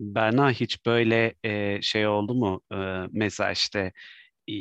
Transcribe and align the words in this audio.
Berna 0.00 0.50
hiç 0.52 0.86
böyle 0.86 1.34
e, 1.44 1.82
şey 1.82 2.06
oldu 2.06 2.34
mu? 2.34 2.62
E, 2.72 2.76
mesela 3.12 3.52
işte 3.52 3.78
e, 4.48 4.54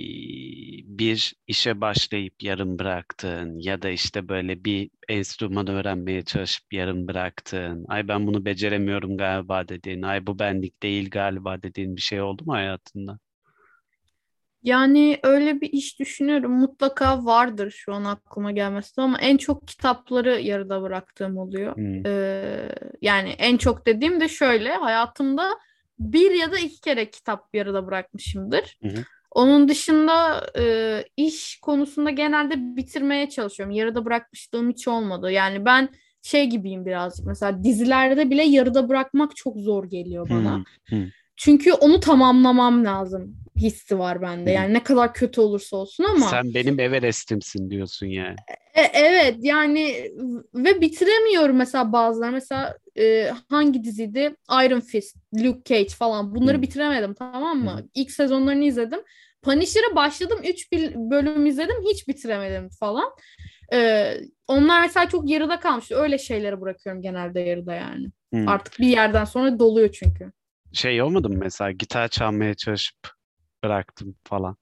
bir 0.99 1.33
işe 1.47 1.81
başlayıp 1.81 2.43
yarım 2.43 2.79
bıraktın 2.79 3.59
ya 3.59 3.81
da 3.81 3.89
işte 3.89 4.29
böyle 4.29 4.63
bir 4.65 4.91
enstrüman 5.09 5.67
öğrenmeye 5.69 6.21
çalışıp 6.25 6.73
yarım 6.73 7.07
bıraktın. 7.07 7.85
Ay 7.87 8.07
ben 8.07 8.27
bunu 8.27 8.45
beceremiyorum 8.45 9.17
galiba 9.17 9.67
dediğin, 9.67 10.01
ay 10.01 10.27
bu 10.27 10.39
benlik 10.39 10.83
değil 10.83 11.09
galiba 11.09 11.63
dediğin 11.63 11.95
bir 11.95 12.01
şey 12.01 12.21
oldu 12.21 12.43
mu 12.45 12.53
hayatında? 12.53 13.19
Yani 14.63 15.19
öyle 15.23 15.61
bir 15.61 15.69
iş 15.73 15.99
düşünüyorum. 15.99 16.51
Mutlaka 16.51 17.25
vardır 17.25 17.71
şu 17.71 17.93
an 17.93 18.03
aklıma 18.03 18.51
gelmesi 18.51 19.01
ama 19.01 19.17
en 19.19 19.37
çok 19.37 19.67
kitapları 19.67 20.41
yarıda 20.41 20.81
bıraktığım 20.81 21.37
oluyor. 21.37 21.75
Hmm. 21.75 22.05
Ee, 22.05 22.75
yani 23.01 23.29
en 23.29 23.57
çok 23.57 23.85
dediğim 23.85 24.21
de 24.21 24.27
şöyle 24.27 24.69
hayatımda 24.69 25.49
bir 25.99 26.31
ya 26.31 26.51
da 26.51 26.59
iki 26.59 26.81
kere 26.81 27.09
kitap 27.09 27.45
yarıda 27.53 27.87
bırakmışımdır. 27.87 28.77
Hı 28.81 28.87
hı. 28.87 29.03
Onun 29.31 29.69
dışında 29.69 30.47
e, 30.57 31.03
iş 31.17 31.59
konusunda 31.61 32.09
genelde 32.09 32.53
bitirmeye 32.57 33.29
çalışıyorum. 33.29 33.75
Yarıda 33.75 34.05
bırakmışlığım 34.05 34.69
hiç 34.69 34.87
olmadı. 34.87 35.31
Yani 35.31 35.65
ben 35.65 35.89
şey 36.21 36.45
gibiyim 36.45 36.85
birazcık. 36.85 37.25
Mesela 37.25 37.63
dizilerde 37.63 38.29
bile 38.29 38.43
yarıda 38.43 38.89
bırakmak 38.89 39.35
çok 39.35 39.57
zor 39.57 39.85
geliyor 39.85 40.29
bana. 40.29 40.55
Hmm, 40.55 40.63
hmm. 40.85 41.07
Çünkü 41.39 41.73
onu 41.73 41.99
tamamlamam 41.99 42.85
lazım 42.85 43.35
hissi 43.55 43.99
var 43.99 44.21
bende. 44.21 44.51
Yani 44.51 44.73
ne 44.73 44.83
kadar 44.83 45.13
kötü 45.13 45.41
olursa 45.41 45.77
olsun 45.77 46.03
ama 46.03 46.25
Sen 46.25 46.53
benim 46.53 46.79
Everest'imsin 46.79 47.69
diyorsun 47.69 48.07
yani. 48.07 48.35
E, 48.75 48.81
evet 48.81 49.35
yani 49.39 50.11
ve 50.53 50.81
bitiremiyorum 50.81 51.55
mesela 51.55 51.91
bazıları. 51.91 52.31
Mesela 52.31 52.77
e, 52.99 53.31
hangi 53.49 53.83
diziydi? 53.83 54.35
Iron 54.65 54.79
Fist, 54.79 55.17
Luke 55.43 55.61
Cage 55.65 55.89
falan. 55.89 56.35
Bunları 56.35 56.57
Hı. 56.57 56.61
bitiremedim 56.61 57.13
tamam 57.13 57.59
mı? 57.59 57.71
Hı. 57.71 57.87
İlk 57.95 58.11
sezonlarını 58.11 58.63
izledim. 58.63 58.99
Punisher'a 59.41 59.95
başladım. 59.95 60.39
3 60.43 60.71
bölüm 60.95 61.45
izledim. 61.45 61.75
Hiç 61.91 62.07
bitiremedim 62.07 62.69
falan. 62.69 63.09
E, 63.73 64.11
onlar 64.47 64.81
mesela 64.81 65.09
çok 65.09 65.29
yarıda 65.29 65.59
kalmıştı. 65.59 65.95
Öyle 65.95 66.17
şeyleri 66.17 66.61
bırakıyorum 66.61 67.01
genelde 67.01 67.39
yarıda 67.39 67.73
yani. 67.73 68.07
Hmm. 68.33 68.47
Artık 68.47 68.79
bir 68.79 68.87
yerden 68.87 69.25
sonra 69.25 69.59
doluyor 69.59 69.91
çünkü. 69.91 70.31
Şey 70.73 71.01
olmadı 71.01 71.29
mı 71.29 71.35
mesela 71.39 71.71
gitar 71.71 72.07
çalmaya 72.07 72.53
çalışıp 72.53 72.97
bıraktım 73.63 74.15
falan. 74.23 74.57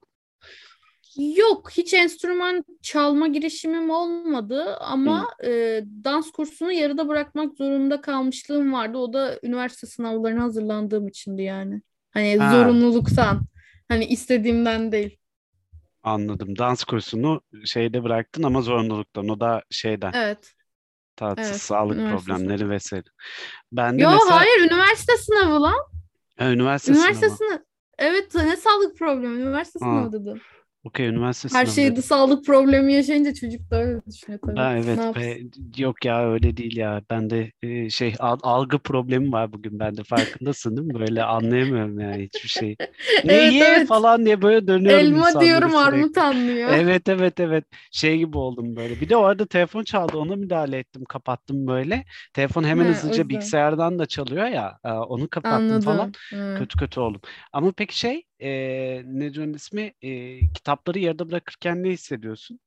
Yok, 1.36 1.70
hiç 1.70 1.94
enstrüman 1.94 2.64
çalma 2.82 3.26
girişimim 3.28 3.90
olmadı 3.90 4.76
ama 4.76 5.28
e, 5.44 5.82
dans 6.04 6.30
kursunu 6.30 6.72
yarıda 6.72 7.08
bırakmak 7.08 7.56
zorunda 7.56 8.00
kalmışlığım 8.00 8.72
vardı. 8.72 8.98
O 8.98 9.12
da 9.12 9.38
üniversite 9.42 9.86
sınavlarına 9.86 10.42
hazırlandığım 10.42 11.08
içindi 11.08 11.42
yani. 11.42 11.82
Hani 12.10 12.38
Ha. 12.38 12.50
zorunluluktan. 12.50 13.42
Hani 13.88 14.04
istediğimden 14.04 14.92
değil. 14.92 15.18
Anladım. 16.02 16.58
Dans 16.58 16.84
kursunu 16.84 17.40
şeyde 17.64 18.04
bıraktın 18.04 18.42
ama 18.42 18.62
zorunluluktan. 18.62 19.28
O 19.28 19.40
da 19.40 19.62
şeyden 19.70 20.12
Evet. 20.14 20.54
tatsız 21.16 21.50
Evet, 21.50 21.60
sağlık 21.60 21.96
problemleri 22.10 22.70
vesaire. 22.70 23.04
Ben 23.72 23.98
de 23.98 24.02
Yo 24.02 24.10
mesela 24.12 24.36
hayır 24.36 24.60
üniversite 24.60 25.16
sınavı 25.16 25.62
lan. 25.62 25.97
Ha, 26.38 26.50
üniversite 26.52 26.92
Üniversite 26.92 27.26
sınavı. 27.28 27.36
sınavı. 27.36 27.64
Evet 27.98 28.34
ne 28.34 28.56
sağlık 28.56 28.98
problemi? 28.98 29.40
Üniversite 29.42 29.78
Ha. 29.78 29.86
sınavı 29.86 30.12
dedim. 30.12 30.40
Okey 30.84 31.06
üniversite 31.08 31.48
Her 31.48 31.66
şeyde 31.66 32.02
sağlık 32.02 32.44
problemi 32.46 32.92
yaşayınca 32.92 33.34
çocuk 33.34 33.70
da 33.70 33.76
öyle 33.82 34.00
düşünüyor 34.06 34.40
tabii. 34.46 34.56
Ha, 34.56 34.76
evet 34.76 34.98
be, 35.16 35.40
yok 35.76 36.04
ya 36.04 36.30
öyle 36.32 36.56
değil 36.56 36.76
ya. 36.76 37.02
Ben 37.10 37.30
de 37.30 37.52
e, 37.62 37.90
şey 37.90 38.14
al- 38.18 38.38
algı 38.42 38.78
problemi 38.78 39.32
var 39.32 39.52
bugün. 39.52 39.78
Ben 39.78 39.96
de 39.96 40.02
farkındasın 40.04 40.76
değil 40.76 40.86
mi? 40.88 40.94
Böyle 41.00 41.22
anlayamıyorum 41.24 42.00
yani 42.00 42.22
hiçbir 42.24 42.48
şeyi. 42.48 42.76
Ne 43.24 43.32
Evet, 43.34 43.54
ye 43.54 43.62
evet. 43.62 43.88
falan 43.88 44.24
diye 44.26 44.42
böyle 44.42 44.66
dönüyorum 44.66 45.00
Elma 45.00 45.40
diyorum 45.40 45.70
sürekli. 45.70 45.78
armut 45.78 46.18
anlıyor. 46.18 46.68
Evet 46.68 47.08
evet 47.08 47.40
evet 47.40 47.64
şey 47.92 48.18
gibi 48.18 48.38
oldum 48.38 48.76
böyle. 48.76 49.00
Bir 49.00 49.08
de 49.08 49.16
orada 49.16 49.46
telefon 49.46 49.84
çaldı 49.84 50.18
ona 50.18 50.36
müdahale 50.36 50.78
ettim 50.78 51.04
kapattım 51.04 51.66
böyle. 51.66 52.04
Telefon 52.34 52.64
hemen 52.64 52.84
He, 52.84 52.88
o 52.88 52.90
hızlıca 52.90 53.28
bilgisayardan 53.28 53.98
da 53.98 54.06
çalıyor 54.06 54.46
ya 54.46 54.78
e, 54.84 54.88
onu 54.92 55.28
kapattım 55.28 55.80
falan. 55.80 56.10
Anladım. 56.10 56.12
Hı. 56.32 56.54
Kötü 56.54 56.78
kötü 56.78 57.00
oldum. 57.00 57.20
Ama 57.52 57.72
peki 57.76 57.98
şey 57.98 58.22
e, 58.40 58.50
ne 59.04 59.34
diyorsun 59.34 59.52
ismi 59.54 59.92
E, 60.02 60.40
kitapları 60.54 60.98
yarıda 60.98 61.30
bırakırken 61.30 61.82
ne 61.82 61.88
hissediyorsun? 61.88 62.60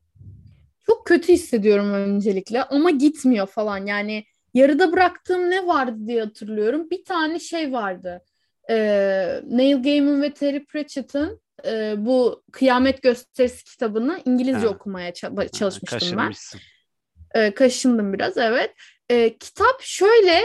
Çok 0.85 1.05
kötü 1.05 1.33
hissediyorum 1.33 1.93
öncelikle 1.93 2.63
ama 2.63 2.89
gitmiyor 2.91 3.47
falan. 3.47 3.85
Yani 3.85 4.25
yarıda 4.53 4.91
bıraktığım 4.91 5.49
ne 5.49 5.67
vardı 5.67 6.07
diye 6.07 6.21
hatırlıyorum. 6.23 6.89
Bir 6.89 7.05
tane 7.05 7.39
şey 7.39 7.71
vardı. 7.71 8.23
Ee, 8.69 9.41
Neil 9.47 9.83
Gaiman 9.83 10.21
ve 10.21 10.33
Terry 10.33 10.65
Pratchett'ın 10.65 11.41
e, 11.65 11.93
bu 11.97 12.43
Kıyamet 12.51 13.01
Gösterisi 13.01 13.63
kitabını 13.63 14.21
İngilizce 14.25 14.67
Ha. 14.67 14.73
okumaya 14.73 15.09
ça- 15.09 15.37
Ha, 15.39 15.47
çalışmıştım 15.47 16.17
ben. 16.17 16.31
Ee, 17.35 17.53
kaşındım 17.53 18.13
biraz 18.13 18.37
evet. 18.37 18.73
Ee, 19.09 19.37
kitap 19.37 19.81
şöyle 19.81 20.41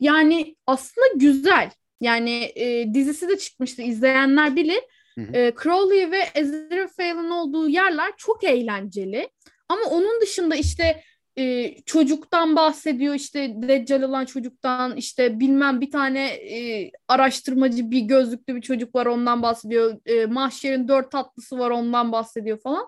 yani 0.00 0.56
aslında 0.66 1.06
güzel. 1.16 1.70
Yani 2.00 2.52
e, 2.56 2.94
dizisi 2.94 3.28
de 3.28 3.38
çıkmıştı 3.38 3.82
izleyenler 3.82 4.56
bilir. 4.56 4.80
Hı 5.18 5.20
hı. 5.20 5.36
E, 5.36 5.52
Crowley 5.62 6.10
ve 6.10 6.22
Aziraphale'ın 6.40 7.30
olduğu 7.30 7.68
yerler 7.68 8.12
çok 8.16 8.44
eğlenceli. 8.44 9.28
Ama 9.68 9.82
onun 9.90 10.20
dışında 10.20 10.56
işte 10.56 11.02
e, 11.38 11.74
çocuktan 11.86 12.56
bahsediyor 12.56 13.14
işte 13.14 13.52
Deccal 13.56 14.02
olan 14.02 14.24
çocuktan 14.24 14.96
işte 14.96 15.40
bilmem 15.40 15.80
bir 15.80 15.90
tane 15.90 16.26
e, 16.26 16.90
araştırmacı 17.08 17.90
bir 17.90 18.00
gözlüklü 18.00 18.56
bir 18.56 18.62
çocuk 18.62 18.94
var 18.94 19.06
ondan 19.06 19.42
bahsediyor. 19.42 19.96
E, 20.06 20.26
Mahşer'in 20.26 20.88
dört 20.88 21.10
tatlısı 21.10 21.58
var 21.58 21.70
ondan 21.70 22.12
bahsediyor 22.12 22.60
falan. 22.60 22.86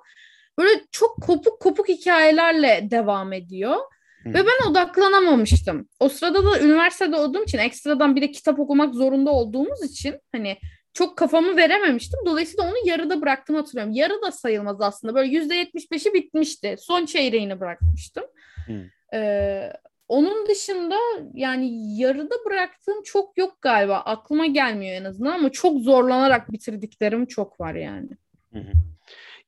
Böyle 0.58 0.70
çok 0.90 1.22
kopuk 1.22 1.60
kopuk 1.60 1.88
hikayelerle 1.88 2.88
devam 2.90 3.32
ediyor. 3.32 3.76
Hı. 4.22 4.28
Ve 4.28 4.34
ben 4.34 4.70
odaklanamamıştım. 4.70 5.88
O 6.00 6.08
sırada 6.08 6.44
da 6.44 6.60
üniversitede 6.60 7.16
olduğum 7.16 7.42
için 7.42 7.58
ekstradan 7.58 8.16
bir 8.16 8.22
de 8.22 8.30
kitap 8.30 8.58
okumak 8.58 8.94
zorunda 8.94 9.30
olduğumuz 9.30 9.82
için 9.82 10.20
hani 10.32 10.56
çok 10.92 11.16
kafamı 11.18 11.56
verememiştim. 11.56 12.20
Dolayısıyla 12.26 12.64
onu 12.64 12.74
yarıda 12.84 13.22
bıraktım 13.22 13.56
hatırlıyorum. 13.56 13.92
Yarı 13.92 14.22
da 14.22 14.32
sayılmaz 14.32 14.80
aslında. 14.80 15.14
Böyle 15.14 15.28
yüzde 15.28 15.54
yetmiş 15.54 15.90
beşi 15.90 16.14
bitmişti. 16.14 16.76
Son 16.78 17.06
çeyreğini 17.06 17.60
bırakmıştım. 17.60 18.24
Hı. 18.66 18.90
Ee, 19.16 19.72
onun 20.08 20.46
dışında 20.48 20.96
yani 21.34 21.98
yarıda 22.00 22.34
bıraktığım 22.46 23.02
çok 23.02 23.38
yok 23.38 23.62
galiba. 23.62 23.96
Aklıma 23.96 24.46
gelmiyor 24.46 24.94
en 24.94 25.04
azından 25.04 25.32
ama 25.32 25.50
çok 25.50 25.80
zorlanarak 25.80 26.52
bitirdiklerim 26.52 27.26
çok 27.26 27.60
var 27.60 27.74
yani. 27.74 28.08
Hı 28.52 28.58
hı. 28.58 28.72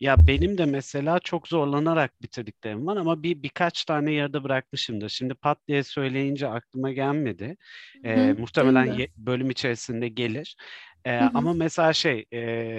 Ya 0.03 0.17
benim 0.27 0.59
de 0.59 0.65
mesela 0.67 1.19
çok 1.19 1.49
zorlanarak 1.49 2.23
bitirdiklerim 2.23 2.87
var 2.87 2.97
ama 2.97 3.23
bir 3.23 3.43
birkaç 3.43 3.85
tane 3.85 4.13
yarıda 4.13 4.45
bırakmışımdır. 4.45 5.09
Şimdi 5.09 5.35
pat 5.35 5.59
diye 5.69 5.83
söyleyince 5.83 6.49
aklıma 6.49 6.93
gelmedi. 6.93 7.57
Ee, 8.05 8.17
Hı, 8.31 8.41
muhtemelen 8.41 8.85
ye- 8.87 9.09
bölüm 9.17 9.51
içerisinde 9.51 10.09
gelir. 10.09 10.57
Ee, 11.05 11.11
Hı 11.19 11.25
hı. 11.25 11.31
ama 11.35 11.53
mesela 11.53 11.93
şey 11.93 12.25
e, 12.33 12.39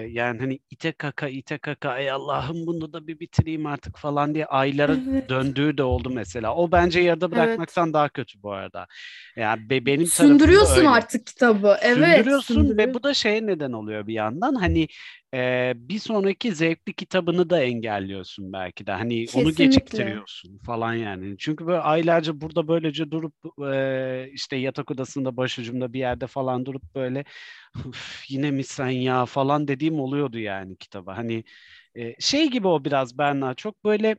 yani 0.10 0.40
hani 0.40 0.60
ite 0.72 0.92
kaka 0.92 1.28
ite 1.28 1.58
kaka 1.58 1.90
ay 1.90 2.12
Allah'ım 2.12 2.68
bunu 2.68 2.94
da 2.94 3.08
bir 3.08 3.20
bitireyim 3.20 3.66
artık 3.66 3.98
falan 3.98 4.36
diye 4.36 4.46
aylara 4.46 4.94
Evet. 4.94 5.30
döndüğü 5.30 5.78
de 5.78 5.84
oldu 5.84 6.10
mesela. 6.10 6.56
O 6.56 6.72
bence 6.72 7.00
yarıda 7.00 7.26
Evet. 7.26 7.36
bırakmaktan 7.36 7.94
daha 7.94 8.10
kötü 8.10 8.44
bu 8.44 8.52
arada. 8.52 8.88
Yani 9.36 9.70
be- 9.70 9.86
benim 9.86 10.06
Sündürüyorsun 10.08 10.76
öyle. 10.76 10.88
artık 10.90 11.28
kitabı. 11.28 11.78
Evet, 11.82 12.18
Sündürüyorsun 12.18 12.78
ve 12.78 12.94
bu 12.94 13.04
da 13.04 13.14
şeye 13.14 13.46
neden 13.48 13.72
oluyor 13.72 14.08
bir 14.08 14.14
yandan. 14.14 14.56
Hani 14.56 14.88
e, 15.34 15.74
bir 15.76 16.00
sonraki 16.00 16.56
zevkli 16.56 16.94
kitabını 16.94 17.50
da 17.50 17.62
engelliyorsun 17.64 18.54
belki 18.54 18.88
de. 18.88 18.92
Hani 18.92 19.30
onu 19.34 19.44
Kesinlikle. 19.44 19.56
geciktiriyorsun 19.56 20.58
falan 20.58 20.94
yani. 20.94 21.36
Çünkü 21.40 21.68
böyle 21.68 21.80
aylarca 21.80 22.42
burada 22.42 22.68
böylece 22.68 23.12
durup 23.12 23.34
e, 23.74 24.30
işte 24.34 24.56
yatak 24.56 24.92
odasında 24.92 25.38
başucumda 25.38 25.94
bir 25.94 26.00
yerde 26.00 26.28
falan 26.28 26.66
durup 26.66 26.84
böyle 26.96 27.24
"Üf, 27.88 28.26
yine 28.30 28.52
mi 28.52 28.64
sen 28.64 28.90
ya 28.90 29.26
falan 29.26 29.68
dediğim 29.68 30.00
oluyordu 30.00 30.40
yani 30.40 30.78
kitaba. 30.78 31.18
Hani 31.18 31.44
e, 31.96 32.16
şey 32.22 32.50
gibi 32.52 32.68
o 32.68 32.86
biraz 32.86 33.18
Berna 33.18 33.54
çok 33.54 33.84
böyle 33.86 34.16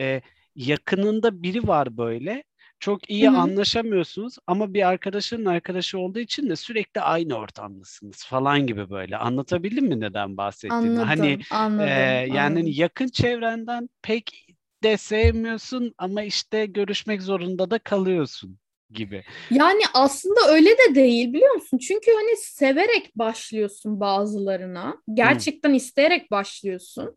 e, 0.00 0.22
yakınında 0.56 1.42
biri 1.42 1.68
var 1.68 1.96
böyle. 1.96 2.44
Çok 2.82 3.10
iyi 3.10 3.28
Hı 3.28 3.32
hı. 3.32 3.36
anlaşamıyorsunuz 3.36 4.36
ama 4.46 4.74
bir 4.74 4.88
arkadaşının 4.88 5.44
arkadaşı 5.44 5.98
olduğu 5.98 6.18
için 6.18 6.48
de 6.48 6.56
sürekli 6.56 7.00
aynı 7.00 7.34
ortamdasınız 7.34 8.24
falan 8.24 8.66
gibi 8.66 8.90
böyle. 8.90 9.16
Anlatabildim 9.16 9.86
mi 9.86 10.00
neden 10.00 10.36
bahsettiğimi? 10.36 10.98
Hani 10.98 11.22
Anladım, 11.22 11.46
anladım, 11.50 11.84
e, 11.84 11.90
yani 11.90 12.38
hani 12.38 12.58
anladım. 12.58 12.72
yakın 12.74 13.08
çevrenden 13.08 13.88
pek 14.02 14.46
de 14.82 14.96
sevmiyorsun 14.96 15.94
ama 15.98 16.22
işte 16.22 16.66
görüşmek 16.66 17.22
zorunda 17.22 17.70
da 17.70 17.78
kalıyorsun 17.78 18.58
gibi. 18.90 19.24
Yani 19.50 19.82
aslında 19.94 20.40
öyle 20.48 20.70
de 20.70 20.94
değil 20.94 21.32
biliyor 21.32 21.54
musun? 21.54 21.78
Çünkü 21.78 22.10
hani 22.10 22.36
severek 22.36 23.12
başlıyorsun 23.16 24.00
bazılarına. 24.00 24.96
Gerçekten 25.14 25.74
isteyerek 25.74 26.30
başlıyorsun. 26.30 27.16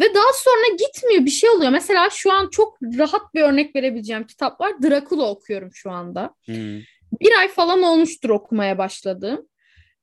Ve 0.00 0.14
daha 0.14 0.32
sonra 0.34 0.76
gitmiyor 0.78 1.24
bir 1.24 1.30
şey 1.30 1.50
oluyor. 1.50 1.70
Mesela 1.70 2.10
şu 2.10 2.32
an 2.32 2.48
çok 2.50 2.78
rahat 2.82 3.34
bir 3.34 3.42
örnek 3.42 3.76
verebileceğim 3.76 4.26
kitap 4.26 4.60
var. 4.60 4.82
Dracula 4.82 5.30
okuyorum 5.30 5.70
şu 5.74 5.90
anda. 5.90 6.34
Hmm. 6.44 6.80
Bir 7.20 7.38
ay 7.38 7.48
falan 7.48 7.82
olmuştur 7.82 8.30
okumaya 8.30 8.78
başladığım. 8.78 9.48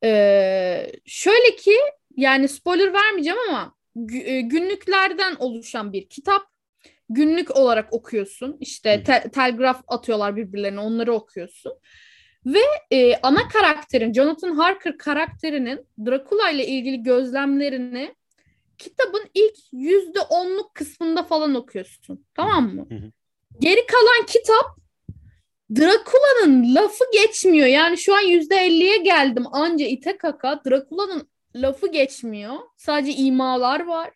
Ee, 0.04 0.92
şöyle 1.06 1.56
ki 1.56 1.76
yani 2.18 2.48
spoiler 2.48 2.94
vermeyeceğim 2.94 3.40
ama 3.50 3.76
e, 4.14 4.42
günlüklerden 4.42 5.36
oluşan 5.36 5.94
bir 5.94 6.10
kitap. 6.10 6.42
Günlük 7.10 7.56
olarak 7.56 7.94
okuyorsun. 7.94 8.58
İşte 8.60 9.04
te- 9.04 9.32
telgraf 9.34 9.82
atıyorlar 9.88 10.36
birbirlerine 10.36 10.80
onları 10.80 11.14
okuyorsun. 11.14 11.74
Ve 12.46 12.60
e, 12.92 13.16
ana 13.16 13.48
karakterin 13.48 14.14
Jonathan 14.14 14.56
Harker 14.56 14.98
karakterinin 14.98 15.88
Dracula 16.06 16.50
ile 16.50 16.68
ilgili 16.68 17.04
gözlemlerini 17.04 18.16
kitabın 18.77 19.24
ilk 19.33 19.56
yüzde 19.72 20.19
onluk 20.19 20.75
kısmında 20.75 21.24
falan 21.24 21.56
okuyorsun. 21.56 22.25
Tamam 22.36 22.75
mı? 22.75 22.88
Geri 23.60 23.86
kalan 23.86 24.25
kitap 24.27 24.66
Drakula'nın 25.75 26.75
lafı 26.75 27.04
geçmiyor. 27.13 27.68
Yani 27.68 27.98
şu 27.98 28.16
an 28.16 28.22
yüzde 28.22 28.56
elliye 28.56 28.98
geldim 28.98 29.45
anca 29.51 29.86
ite 29.86 30.18
kaka. 30.18 30.62
Drakula'nın 30.66 31.30
lafı 31.56 31.88
geçmiyor. 31.92 32.56
Sadece 32.77 33.12
imalar 33.13 33.86
var. 33.86 34.12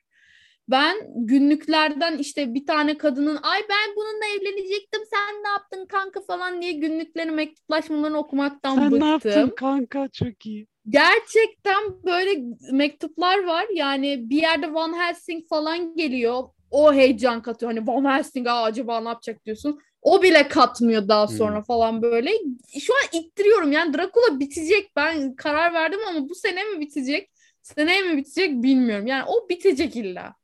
Ben 0.69 0.97
günlüklerden 1.15 2.17
işte 2.17 2.53
bir 2.53 2.65
tane 2.65 2.97
kadının 2.97 3.39
ay 3.43 3.59
ben 3.69 3.95
bununla 3.95 4.25
evlenecektim 4.37 5.01
sen 5.09 5.43
ne 5.43 5.49
yaptın 5.49 5.85
kanka 5.85 6.21
falan 6.21 6.61
diye 6.61 6.71
günlüklerini 6.71 7.31
mektuplaşmalarını 7.31 8.17
okumaktan 8.17 8.75
Sen 8.75 8.91
bıktım. 8.91 9.07
ne 9.07 9.11
yaptın 9.11 9.53
kanka 9.55 10.07
çok 10.07 10.45
iyi. 10.45 10.67
Gerçekten 10.89 12.03
böyle 12.05 12.43
mektuplar 12.71 13.43
var. 13.43 13.65
Yani 13.73 14.29
bir 14.29 14.41
yerde 14.41 14.73
Van 14.73 14.93
Helsing 14.93 15.47
falan 15.49 15.95
geliyor. 15.95 16.43
O 16.71 16.93
heyecan 16.93 17.41
katıyor. 17.41 17.71
Hani 17.71 17.87
Van 17.87 18.05
Helsing 18.05 18.47
Aa, 18.47 18.63
acaba 18.63 19.01
ne 19.01 19.09
yapacak 19.09 19.45
diyorsun. 19.45 19.79
O 20.01 20.23
bile 20.23 20.47
katmıyor 20.47 21.07
daha 21.07 21.27
sonra 21.27 21.55
hmm. 21.55 21.63
falan 21.63 22.01
böyle. 22.01 22.31
Şu 22.79 22.93
an 22.93 23.19
ittiriyorum 23.19 23.71
yani 23.71 23.93
Dracula 23.93 24.39
bitecek. 24.39 24.91
Ben 24.95 25.35
karar 25.35 25.73
verdim 25.73 25.99
ama 26.09 26.29
bu 26.29 26.35
sene 26.35 26.63
mi 26.63 26.79
bitecek? 26.79 27.31
Seneye 27.61 28.01
mi 28.01 28.17
bitecek 28.17 28.63
bilmiyorum. 28.63 29.07
Yani 29.07 29.23
o 29.27 29.49
bitecek 29.49 29.95
illa. 29.95 30.38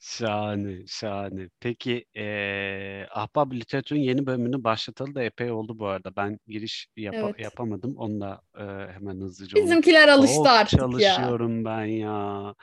Şahane, 0.00 0.86
şahane. 0.86 1.48
Peki 1.60 2.04
ee, 2.16 3.06
Ahbap 3.10 3.54
Literatür'ün 3.54 4.00
yeni 4.00 4.26
bölümünü 4.26 4.64
başlatalı 4.64 5.14
da 5.14 5.22
epey 5.22 5.50
oldu 5.50 5.78
bu 5.78 5.86
arada. 5.86 6.16
Ben 6.16 6.38
giriş 6.48 6.88
yap 6.96 7.14
evet. 7.18 7.40
yapamadım. 7.40 7.94
Onu 7.96 8.20
da 8.20 8.40
e, 8.58 8.92
hemen 8.92 9.20
hızlıca 9.20 9.62
Bizimkiler 9.62 10.08
alıştı 10.08 10.36
Çok 10.36 10.46
artık 10.46 10.80
çalışıyorum 10.80 11.58
ya. 11.58 11.64
ben 11.64 11.84
ya. 11.84 12.54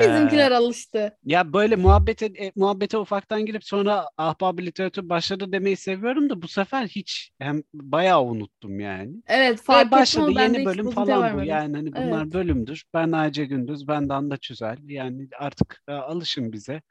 Bizimkiler 0.00 0.50
ee, 0.50 0.56
alıştı. 0.56 1.18
Ya 1.24 1.52
böyle 1.52 1.76
muhabbete 1.76 2.26
e, 2.26 2.52
muhabbete 2.56 2.98
ufaktan 2.98 3.46
girip 3.46 3.64
sonra 3.64 4.08
Ahbap 4.18 4.60
Literatür 4.60 5.08
başladı 5.08 5.52
demeyi 5.52 5.76
seviyorum 5.76 6.30
da 6.30 6.42
bu 6.42 6.48
sefer 6.48 6.86
hiç 6.86 7.30
hem 7.38 7.62
bayağı 7.74 8.22
unuttum 8.22 8.80
yani. 8.80 9.12
Evet 9.26 9.62
fark 9.62 9.86
Ve 9.86 9.90
başladı 9.90 10.30
yeni 10.30 10.64
bölüm 10.64 10.90
falan 10.90 11.38
bu. 11.38 11.44
Yani 11.44 11.76
hani 11.76 11.92
bunlar 11.92 12.22
evet. 12.22 12.34
bölümdür. 12.34 12.84
Ben 12.94 13.12
Ayce 13.12 13.44
Gündüz, 13.44 13.88
ben 13.88 14.08
Danda 14.08 14.36
Çüzel. 14.36 14.78
Yani 14.84 15.28
artık 15.38 15.82
e, 15.88 15.92
alışın 15.92 16.52
bize 16.52 16.65
bize. 16.66 16.82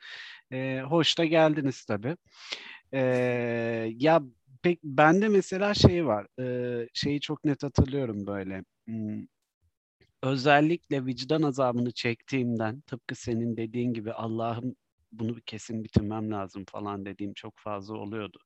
E, 0.51 0.81
hoş 0.81 1.17
da 1.17 1.25
geldiniz 1.25 1.85
tabii. 1.85 2.17
E, 2.93 2.99
ya 3.97 4.21
pek 4.63 4.83
bende 4.83 5.27
mesela 5.27 5.73
şey 5.73 6.05
var. 6.05 6.27
E, 6.39 6.89
şeyi 6.93 7.21
çok 7.21 7.45
net 7.45 7.63
hatırlıyorum 7.63 8.27
böyle. 8.27 8.63
Hmm, 8.85 9.25
özellikle 10.23 11.05
vicdan 11.05 11.41
azabını 11.41 11.91
çektiğimden 11.91 12.81
tıpkı 12.81 13.15
senin 13.15 13.57
dediğin 13.57 13.93
gibi 13.93 14.13
Allah'ım 14.13 14.75
bunu 15.11 15.41
kesin 15.45 15.83
bitirmem 15.83 16.31
lazım 16.31 16.65
falan 16.65 17.05
dediğim 17.05 17.33
çok 17.33 17.53
fazla 17.57 17.97
oluyordu. 17.97 18.37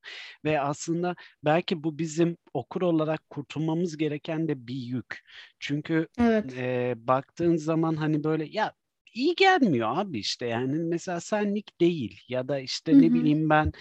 Ve 0.44 0.60
aslında 0.60 1.16
belki 1.44 1.84
bu 1.84 1.98
bizim 1.98 2.36
okur 2.54 2.82
olarak 2.82 3.30
kurtulmamız 3.30 3.96
gereken 3.96 4.48
de 4.48 4.66
bir 4.66 4.74
yük. 4.74 5.20
Çünkü 5.58 6.08
evet. 6.18 6.54
e, 6.58 6.94
baktığın 6.96 7.56
zaman 7.56 7.96
hani 7.96 8.24
böyle 8.24 8.44
ya 8.44 8.72
iyi 9.14 9.34
gelmiyor 9.34 9.88
abi 9.98 10.18
işte. 10.18 10.46
Yani 10.46 10.78
mesela 10.78 11.20
senlik 11.20 11.80
değil 11.80 12.20
ya 12.28 12.48
da 12.48 12.58
işte 12.58 12.92
Hı-hı. 12.92 13.02
ne 13.02 13.14
bileyim 13.14 13.50
ben 13.50 13.72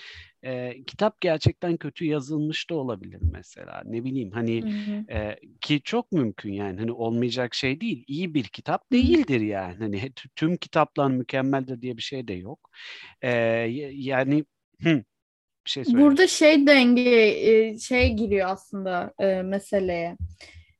e, 0.43 0.83
kitap 0.83 1.21
gerçekten 1.21 1.77
kötü 1.77 2.05
yazılmış 2.05 2.69
da 2.69 2.75
olabilir 2.75 3.19
mesela. 3.31 3.81
Ne 3.85 4.03
bileyim 4.03 4.31
hani 4.31 4.63
e, 5.09 5.35
ki 5.61 5.81
çok 5.83 6.11
mümkün 6.11 6.53
yani. 6.53 6.79
Hani 6.79 6.91
olmayacak 6.91 7.55
şey 7.55 7.81
değil. 7.81 8.03
İyi 8.07 8.33
bir 8.33 8.43
kitap 8.43 8.91
değildir 8.91 9.41
yani. 9.41 9.75
Hani 9.79 10.11
tüm 10.35 10.57
kitaplar 10.57 11.11
mükemmeldir 11.11 11.81
diye 11.81 11.97
bir 11.97 12.01
şey 12.01 12.27
de 12.27 12.33
yok. 12.33 12.69
E, 13.21 13.31
yani 13.91 14.45
hı, 14.81 15.03
bir 15.65 15.69
şey 15.69 15.83
söyleyeyim. 15.83 16.07
Burada 16.07 16.27
şey 16.27 16.67
denge 16.67 17.77
şey 17.79 18.13
giriyor 18.13 18.49
aslında 18.49 19.13
e, 19.19 19.41
meseleye. 19.41 20.17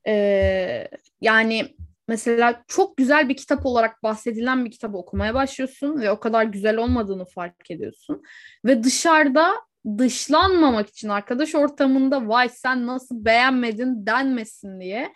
E, 0.08 0.88
yani 1.22 1.76
Mesela 2.10 2.64
çok 2.68 2.98
güzel 2.98 3.30
bir 3.30 3.38
kitap 3.38 3.66
olarak 3.66 4.04
bahsedilen 4.04 4.66
bir 4.66 4.72
kitabı 4.72 4.98
okumaya 4.98 5.34
başlıyorsun 5.34 6.02
ve 6.02 6.12
o 6.12 6.20
kadar 6.20 6.44
güzel 6.44 6.78
olmadığını 6.78 7.26
fark 7.26 7.72
ediyorsun. 7.72 8.24
Ve 8.66 8.84
dışarıda 8.84 9.52
dışlanmamak 9.98 10.90
için 10.90 11.10
arkadaş 11.10 11.56
ortamında 11.56 12.28
vay 12.28 12.50
sen 12.50 12.88
nasıl 12.88 13.26
beğenmedin 13.26 14.06
denmesin 14.06 14.80
diye 14.80 15.14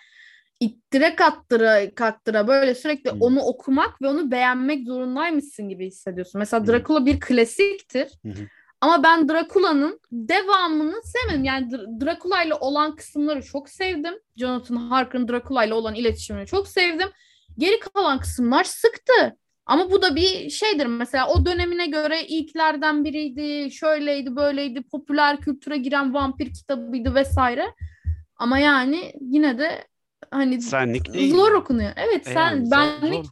ittire 0.60 1.16
kattıra 1.16 1.96
kattıra 1.96 2.48
böyle 2.48 2.76
sürekli 2.76 3.12
hmm. 3.12 3.22
onu 3.22 3.42
okumak 3.42 4.02
ve 4.02 4.08
onu 4.08 4.32
beğenmek 4.32 4.88
zorundaymışsın 4.88 5.70
gibi 5.70 5.88
hissediyorsun. 5.88 6.40
Mesela 6.40 6.68
Dracula 6.68 7.06
bir 7.06 7.20
klasiktir. 7.20 8.08
Hmm. 8.22 8.34
Ama 8.84 9.04
ben 9.04 9.30
Dracula'nın 9.30 10.00
devamını 10.12 11.02
sevmedim. 11.04 11.44
Yani 11.44 11.72
Dracula 11.72 12.44
ile 12.44 12.54
olan 12.54 12.96
kısımları 12.96 13.44
çok 13.44 13.70
sevdim. 13.70 14.14
Jonathan 14.36 14.76
Harker'ın 14.76 15.28
Dracula 15.28 15.66
ile 15.66 15.74
olan 15.74 15.96
iletişimini 15.96 16.46
çok 16.46 16.68
sevdim. 16.68 17.10
Geri 17.58 17.80
kalan 17.80 18.20
kısımlar 18.20 18.64
sıktı. 18.64 19.38
Ama 19.66 19.92
bu 19.92 20.02
da 20.02 20.16
bir 20.16 20.50
şeydir 20.50 20.86
mesela 20.86 21.28
o 21.28 21.46
dönemine 21.46 21.88
göre 21.88 22.24
ilklerden 22.24 23.04
biriydi, 23.04 23.72
şöyleydi, 23.72 24.36
böyleydi, 24.36 24.82
popüler 24.82 25.42
kültüre 25.42 25.78
giren 25.78 26.14
vampir 26.14 26.54
kitabıydı 26.54 27.16
vesaire. 27.16 27.66
Ama 28.36 28.60
yani 28.60 29.14
yine 29.22 29.58
de 29.58 29.88
hani 30.32 30.62
senlik 30.62 31.14
değil. 31.14 31.36
zor 31.36 31.52
okunuyor. 31.52 31.92
Evet 31.96 32.28
e 32.28 32.34
sen 32.34 32.52
yani, 32.52 32.72
benlik 32.72 33.26
zor. 33.26 33.32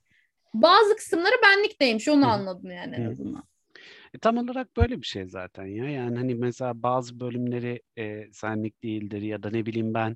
bazı 0.53 0.95
kısımları 0.95 1.35
benlikteymiş 1.43 2.07
onu 2.07 2.31
anladım 2.31 2.71
yani 2.71 2.95
en 2.95 3.11
azından. 3.11 3.50
E, 4.13 4.17
tam 4.17 4.37
olarak 4.37 4.77
böyle 4.77 5.01
bir 5.01 5.05
şey 5.05 5.25
zaten 5.25 5.65
ya. 5.65 5.89
Yani 5.89 6.17
hani 6.17 6.35
mesela 6.35 6.83
bazı 6.83 7.19
bölümleri 7.19 7.81
e, 7.97 8.31
senlik 8.31 8.83
değildir 8.83 9.21
ya 9.21 9.43
da 9.43 9.49
ne 9.49 9.65
bileyim 9.65 9.93
ben 9.93 10.15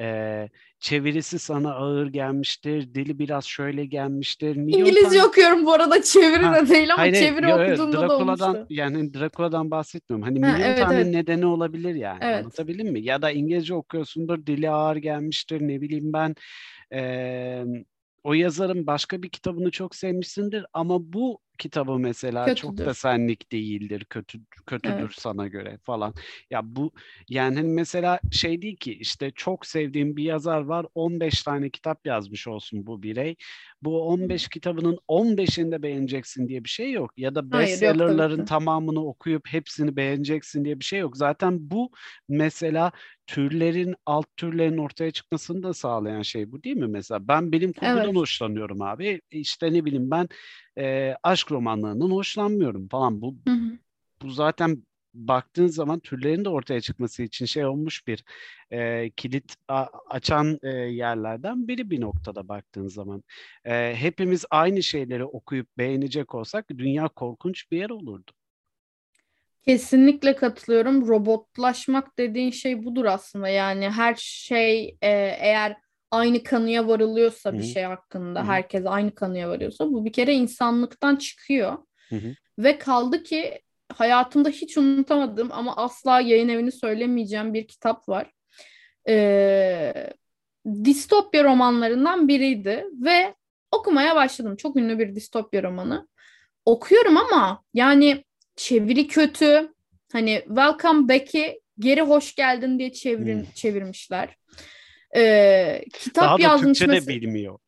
e, 0.00 0.48
çevirisi 0.78 1.38
sana 1.38 1.74
ağır 1.74 2.06
gelmiştir, 2.06 2.94
dili 2.94 3.18
biraz 3.18 3.44
şöyle 3.44 3.86
gelmiştir. 3.86 4.56
Milyon 4.56 4.80
İngilizce 4.80 5.18
tane... 5.18 5.24
okuyorum 5.24 5.66
bu 5.66 5.72
arada 5.72 6.02
çeviri 6.02 6.42
ha, 6.42 6.54
de 6.54 6.68
değil 6.68 6.92
ama 6.92 7.02
hayır, 7.02 7.14
çeviri 7.14 7.50
yo, 7.50 7.56
okuduğumda 7.56 8.00
Drakula'dan, 8.00 8.38
da 8.38 8.46
olmuştu. 8.46 8.66
Yani 8.70 9.14
Drakula'dan 9.14 9.70
bahsetmiyorum. 9.70 10.22
Hani 10.22 10.38
milyon 10.38 10.60
evet, 10.60 10.78
tane 10.78 11.00
evet. 11.00 11.14
nedeni 11.14 11.46
olabilir 11.46 11.94
yani. 11.94 12.18
Evet. 12.22 12.38
Anlatabildim 12.38 12.92
mi? 12.92 13.00
Ya 13.00 13.22
da 13.22 13.30
İngilizce 13.30 13.74
okuyorsundur, 13.74 14.46
dili 14.46 14.70
ağır 14.70 14.96
gelmiştir, 14.96 15.60
ne 15.60 15.80
bileyim 15.80 16.12
ben. 16.12 16.34
E, 16.92 17.64
o 18.24 18.34
yazarın 18.34 18.86
başka 18.86 19.22
bir 19.22 19.28
kitabını 19.28 19.70
çok 19.70 19.96
sevmişsindir 19.96 20.66
ama 20.72 21.12
bu 21.12 21.40
kitabı 21.60 21.98
mesela 21.98 22.44
kötüdür. 22.44 22.60
çok 22.60 22.78
da 22.78 22.94
senlik 22.94 23.52
değildir, 23.52 24.04
kötü 24.04 24.40
kötüdür 24.66 24.94
evet. 24.94 25.10
sana 25.12 25.46
göre 25.46 25.78
falan. 25.84 26.14
Ya 26.50 26.60
bu 26.64 26.92
yani 27.28 27.56
hani 27.56 27.68
mesela 27.68 28.20
şey 28.30 28.62
değil 28.62 28.76
ki 28.76 28.92
işte 28.94 29.30
çok 29.30 29.66
sevdiğim 29.66 30.16
bir 30.16 30.24
yazar 30.24 30.60
var 30.60 30.86
15 30.94 31.42
tane 31.42 31.70
kitap 31.70 32.06
yazmış 32.06 32.48
olsun 32.48 32.86
bu 32.86 33.02
birey. 33.02 33.36
Bu 33.82 34.02
15 34.02 34.48
kitabının 34.48 34.98
15'ini 35.08 35.82
beğeneceksin 35.82 36.48
diye 36.48 36.64
bir 36.64 36.68
şey 36.68 36.92
yok. 36.92 37.12
Ya 37.16 37.34
da 37.34 37.52
bestsellerların 37.52 38.44
tamamını 38.44 39.06
okuyup 39.06 39.48
hepsini 39.48 39.96
beğeneceksin 39.96 40.64
diye 40.64 40.80
bir 40.80 40.84
şey 40.84 40.98
yok. 40.98 41.16
Zaten 41.16 41.70
bu 41.70 41.90
mesela 42.28 42.92
türlerin 43.26 43.94
alt 44.06 44.26
türlerin 44.36 44.78
ortaya 44.78 45.10
çıkmasını 45.10 45.62
da 45.62 45.74
sağlayan 45.74 46.22
şey 46.22 46.52
bu 46.52 46.62
değil 46.62 46.76
mi 46.76 46.86
mesela? 46.86 47.28
Ben 47.28 47.52
bilim 47.52 47.72
kurgudan 47.72 48.04
evet. 48.04 48.16
hoşlanıyorum 48.16 48.82
abi. 48.82 49.20
İşte 49.30 49.72
ne 49.72 49.84
bileyim 49.84 50.10
ben 50.10 50.28
e, 50.78 51.14
aşk 51.22 51.52
romanlarından 51.52 52.10
hoşlanmıyorum 52.10 52.88
falan. 52.88 53.20
Bu 53.20 53.36
hı 53.48 53.54
hı. 53.54 53.78
bu 54.22 54.30
zaten 54.30 54.84
baktığın 55.14 55.66
zaman 55.66 56.00
türlerin 56.00 56.44
de 56.44 56.48
ortaya 56.48 56.80
çıkması 56.80 57.22
için 57.22 57.46
şey 57.46 57.66
olmuş 57.66 58.06
bir 58.06 58.24
e, 58.70 59.10
kilit 59.10 59.54
a, 59.68 59.86
açan 60.10 60.58
e, 60.62 60.68
yerlerden 60.68 61.68
biri 61.68 61.90
bir 61.90 62.00
noktada 62.00 62.48
baktığın 62.48 62.88
zaman. 62.88 63.22
E, 63.64 63.94
hepimiz 63.96 64.44
aynı 64.50 64.82
şeyleri 64.82 65.24
okuyup 65.24 65.78
beğenecek 65.78 66.34
olsak 66.34 66.70
dünya 66.70 67.08
korkunç 67.08 67.70
bir 67.70 67.78
yer 67.78 67.90
olurdu. 67.90 68.32
Kesinlikle 69.62 70.36
katılıyorum. 70.36 71.08
Robotlaşmak 71.08 72.18
dediğin 72.18 72.50
şey 72.50 72.84
budur 72.84 73.04
aslında. 73.04 73.48
Yani 73.48 73.90
her 73.90 74.14
şey 74.18 74.88
e, 74.88 75.10
eğer 75.40 75.76
aynı 76.10 76.42
kanıya 76.42 76.88
varılıyorsa 76.88 77.50
Hı-hı. 77.50 77.58
bir 77.58 77.64
şey 77.64 77.82
hakkında, 77.82 78.40
Hı-hı. 78.40 78.48
herkes 78.48 78.86
aynı 78.86 79.14
kanıya 79.14 79.48
varıyorsa 79.48 79.92
bu 79.92 80.04
bir 80.04 80.12
kere 80.12 80.34
insanlıktan 80.34 81.16
çıkıyor. 81.16 81.78
Hı-hı. 82.08 82.34
Ve 82.58 82.78
kaldı 82.78 83.22
ki 83.22 83.60
hayatımda 83.92 84.48
hiç 84.48 84.78
unutamadığım 84.78 85.52
ama 85.52 85.76
asla 85.76 86.20
yayın 86.20 86.48
evini 86.48 86.72
söylemeyeceğim 86.72 87.54
bir 87.54 87.66
kitap 87.68 88.08
var. 88.08 88.30
e, 89.08 90.12
distopya 90.84 91.44
romanlarından 91.44 92.28
biriydi 92.28 92.86
ve 92.92 93.34
okumaya 93.72 94.16
başladım. 94.16 94.56
Çok 94.56 94.76
ünlü 94.76 94.98
bir 94.98 95.14
distopya 95.14 95.62
romanı. 95.62 96.08
Okuyorum 96.64 97.16
ama 97.16 97.62
yani 97.74 98.24
çeviri 98.56 99.06
kötü. 99.08 99.72
Hani 100.12 100.42
Welcome 100.46 101.08
Back'i 101.08 101.60
geri 101.78 102.00
hoş 102.00 102.34
geldin 102.34 102.78
diye 102.78 102.92
çevirin, 102.92 103.38
hmm. 103.40 103.52
çevirmişler. 103.54 104.36
Ee, 105.16 105.84
kitap 105.92 106.24
Daha 106.24 106.38
da 106.38 106.42
yazmış 106.42 106.78
Türkçe 106.78 106.86
mesela. 106.86 107.14
de 107.16 107.20
bilmiyor. 107.20 107.58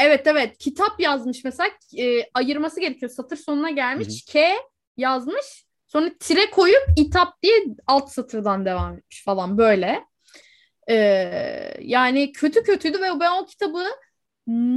Evet 0.00 0.26
evet 0.26 0.58
kitap 0.58 1.00
yazmış 1.00 1.44
mesela 1.44 1.70
e, 1.98 2.30
ayırması 2.34 2.80
gerekiyor 2.80 3.12
satır 3.12 3.36
sonuna 3.36 3.70
gelmiş 3.70 4.08
Hı-hı. 4.08 4.32
K 4.32 4.54
yazmış 4.96 5.64
sonra 5.86 6.10
tire 6.20 6.50
koyup 6.50 6.86
itap 6.96 7.42
diye 7.42 7.64
alt 7.86 8.10
satırdan 8.10 8.64
devam 8.64 8.98
etmiş 8.98 9.24
falan 9.24 9.58
böyle. 9.58 10.04
Ee, 10.90 11.74
yani 11.80 12.32
kötü 12.32 12.62
kötüydü 12.62 13.00
ve 13.00 13.20
ben 13.20 13.42
o 13.42 13.46
kitabı 13.46 13.84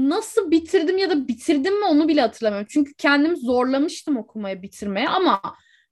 nasıl 0.09 0.51
bitirdim 0.51 0.97
ya 0.97 1.09
da 1.09 1.27
bitirdim 1.27 1.79
mi 1.79 1.85
onu 1.85 2.07
bile 2.07 2.21
hatırlamıyorum. 2.21 2.67
Çünkü 2.71 2.93
kendimi 2.93 3.37
zorlamıştım 3.37 4.17
okumaya 4.17 4.61
bitirmeye 4.61 5.09
ama 5.09 5.41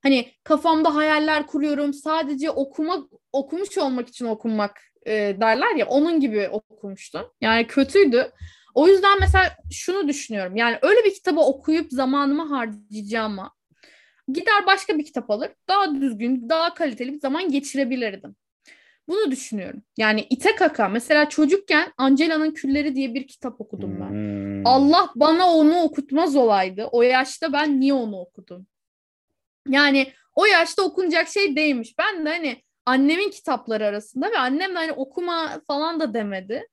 hani 0.04 0.32
kafamda 0.44 0.96
hayaller 0.96 1.48
kuruyorum. 1.48 1.94
Sadece 1.94 2.52
okuma 2.52 3.08
okumuş 3.32 3.78
olmak 3.78 4.10
için 4.10 4.26
okumak 4.26 4.82
e, 5.06 5.12
derler 5.42 5.76
ya 5.76 5.88
onun 5.88 6.20
gibi 6.20 6.50
okumuştum. 6.50 7.22
Yani 7.42 7.68
kötüydü. 7.68 8.32
O 8.74 8.88
yüzden 8.88 9.20
mesela 9.20 9.58
şunu 9.72 10.08
düşünüyorum. 10.08 10.56
Yani 10.56 10.78
öyle 10.82 11.04
bir 11.06 11.14
kitabı 11.14 11.40
okuyup 11.40 11.92
zamanımı 11.92 12.48
harcayacağıma 12.48 13.52
gider 14.28 14.66
başka 14.68 14.98
bir 14.98 15.06
kitap 15.06 15.32
alır. 15.32 15.52
Daha 15.68 15.96
düzgün, 15.96 16.50
daha 16.50 16.74
kaliteli 16.74 17.14
bir 17.14 17.20
zaman 17.20 17.52
geçirebilirdim. 17.52 18.36
Bunu 19.08 19.32
düşünüyorum. 19.32 19.84
Yani 19.98 20.28
ite 20.30 20.56
kaka. 20.56 20.90
Mesela 20.90 21.30
çocukken 21.30 21.94
Angela'nın 21.98 22.52
Külleri 22.52 22.96
diye 22.96 23.14
bir 23.14 23.28
kitap 23.28 23.62
okudum 23.62 23.98
ben. 24.02 24.10
Hmm. 24.10 24.68
Allah 24.68 25.10
bana 25.16 25.54
onu 25.54 25.82
okutmaz 25.82 26.36
olaydı. 26.36 26.88
O 26.92 27.02
yaşta 27.02 27.54
ben 27.54 27.80
niye 27.80 27.94
onu 27.94 28.20
okudum? 28.20 28.68
Yani 29.68 30.08
o 30.36 30.46
yaşta 30.46 30.84
okunacak 30.84 31.28
şey 31.28 31.56
değilmiş. 31.56 31.96
Ben 31.98 32.26
de 32.26 32.30
hani 32.30 32.62
annemin 32.86 33.30
kitapları 33.30 33.86
arasında 33.86 34.32
ve 34.32 34.38
annem 34.38 34.72
de 34.72 34.76
hani 34.76 34.92
okuma 34.92 35.62
falan 35.68 36.00
da 36.00 36.14
demedi. 36.14 36.68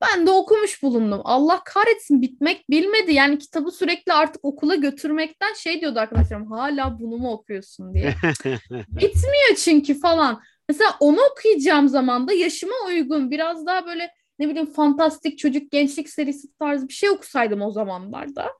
Ben 0.00 0.26
de 0.26 0.30
okumuş 0.30 0.82
bulundum. 0.82 1.20
Allah 1.24 1.60
kahretsin 1.64 2.22
bitmek 2.22 2.70
bilmedi. 2.70 3.12
Yani 3.12 3.38
kitabı 3.38 3.70
sürekli 3.70 4.12
artık 4.12 4.44
okula 4.44 4.74
götürmekten 4.74 5.54
şey 5.54 5.80
diyordu 5.80 5.98
arkadaşlarım 5.98 6.52
hala 6.52 7.00
bunu 7.00 7.16
mu 7.18 7.32
okuyorsun 7.32 7.94
diye. 7.94 8.14
Bitmiyor 8.88 9.56
çünkü 9.64 10.00
falan. 10.00 10.42
Mesela 10.68 10.90
onu 11.00 11.18
okuyacağım 11.32 11.88
zaman 11.88 12.28
da 12.28 12.32
yaşıma 12.32 12.74
uygun 12.88 13.30
biraz 13.30 13.66
daha 13.66 13.86
böyle 13.86 14.10
ne 14.38 14.48
bileyim 14.48 14.72
fantastik 14.72 15.38
çocuk 15.38 15.70
gençlik 15.70 16.10
serisi 16.10 16.48
tarzı 16.58 16.88
bir 16.88 16.92
şey 16.92 17.10
okusaydım 17.10 17.62
o 17.62 17.70
zamanlarda 17.70 18.52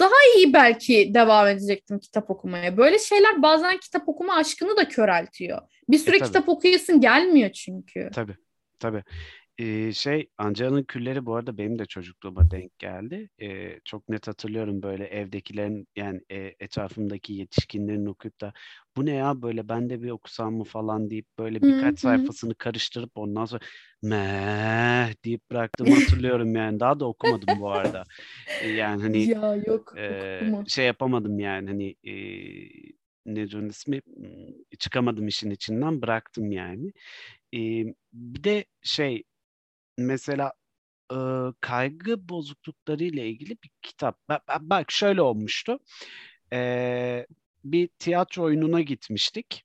daha 0.00 0.14
iyi 0.36 0.52
belki 0.52 1.14
devam 1.14 1.48
edecektim 1.48 1.98
kitap 1.98 2.30
okumaya. 2.30 2.76
Böyle 2.76 2.98
şeyler 2.98 3.42
bazen 3.42 3.78
kitap 3.78 4.08
okuma 4.08 4.34
aşkını 4.34 4.76
da 4.76 4.88
köreltiyor. 4.88 5.58
Bir 5.88 5.98
süre 5.98 6.16
e, 6.16 6.20
kitap 6.20 6.48
okuyasın 6.48 7.00
gelmiyor 7.00 7.50
çünkü. 7.52 8.10
Tabii. 8.14 8.36
Tabii. 8.78 9.04
Ee, 9.60 9.92
şey 9.92 10.28
Angela'nın 10.38 10.82
külleri 10.82 11.26
bu 11.26 11.34
arada 11.34 11.58
benim 11.58 11.78
de 11.78 11.86
çocukluğuma 11.86 12.50
denk 12.50 12.78
geldi. 12.78 13.28
Ee, 13.42 13.80
çok 13.84 14.08
net 14.08 14.28
hatırlıyorum 14.28 14.82
böyle 14.82 15.04
evdekilerin 15.04 15.86
yani 15.96 16.20
e, 16.30 16.54
etrafımdaki 16.60 17.32
yetişkinlerin 17.32 18.06
okuyup 18.06 18.40
da 18.40 18.52
bu 18.96 19.06
ne 19.06 19.10
ya 19.10 19.42
böyle 19.42 19.68
ben 19.68 19.90
de 19.90 20.02
bir 20.02 20.10
okusam 20.10 20.54
mı 20.54 20.64
falan 20.64 21.10
deyip 21.10 21.26
böyle 21.38 21.60
birkaç 21.62 21.82
Hı-hı. 21.82 21.96
sayfasını 21.96 22.54
karıştırıp 22.54 23.10
ondan 23.14 23.44
sonra 23.44 23.60
meh 24.02 25.24
deyip 25.24 25.50
bıraktığımı 25.50 25.94
hatırlıyorum 25.94 26.56
yani. 26.56 26.80
Daha 26.80 27.00
da 27.00 27.04
okumadım 27.06 27.60
bu 27.60 27.70
arada. 27.70 28.04
Ee, 28.62 28.68
yani 28.68 29.02
hani 29.02 29.28
ya 29.28 29.54
yok 29.56 29.94
e, 29.98 30.40
şey 30.66 30.86
yapamadım 30.86 31.38
yani 31.38 31.68
hani 31.68 31.96
e, 32.04 32.14
ne 33.26 33.42
ismi 33.68 34.00
çıkamadım 34.78 35.28
işin 35.28 35.50
içinden 35.50 36.02
bıraktım 36.02 36.52
yani. 36.52 36.92
E, 37.54 37.58
bir 38.12 38.44
de 38.44 38.64
şey 38.82 39.22
mesela 40.02 40.52
e, 41.12 41.16
kaygı 41.60 42.28
bozuklukları 42.28 43.04
ile 43.04 43.28
ilgili 43.28 43.50
bir 43.50 43.70
kitap. 43.82 44.28
Bak, 44.28 44.42
bak 44.60 44.90
şöyle 44.90 45.22
olmuştu. 45.22 45.78
E, 46.52 47.26
bir 47.64 47.88
tiyatro 47.88 48.42
oyununa 48.42 48.80
gitmiştik. 48.80 49.64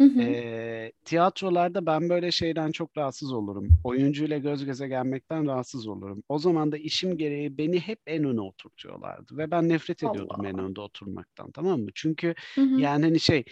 Hı 0.00 0.04
hı. 0.04 0.22
E, 0.22 0.92
tiyatrolarda 1.04 1.86
ben 1.86 2.08
böyle 2.08 2.30
şeyden 2.30 2.72
çok 2.72 2.96
rahatsız 2.96 3.32
olurum. 3.32 3.68
Oyuncuyla 3.84 4.38
göz 4.38 4.64
göze 4.64 4.88
gelmekten 4.88 5.46
rahatsız 5.46 5.88
olurum. 5.88 6.22
O 6.28 6.38
zaman 6.38 6.72
da 6.72 6.76
işim 6.76 7.18
gereği 7.18 7.58
beni 7.58 7.80
hep 7.80 8.00
en 8.06 8.24
öne 8.24 8.40
oturtuyorlardı. 8.40 9.36
Ve 9.36 9.50
ben 9.50 9.68
nefret 9.68 10.02
ediyordum 10.02 10.40
Allah. 10.40 10.48
en 10.48 10.58
önde 10.58 10.80
oturmaktan 10.80 11.50
tamam 11.50 11.80
mı? 11.80 11.90
Çünkü 11.94 12.34
hı 12.54 12.60
hı. 12.60 12.80
yani 12.80 13.04
hani 13.04 13.20
şey 13.20 13.44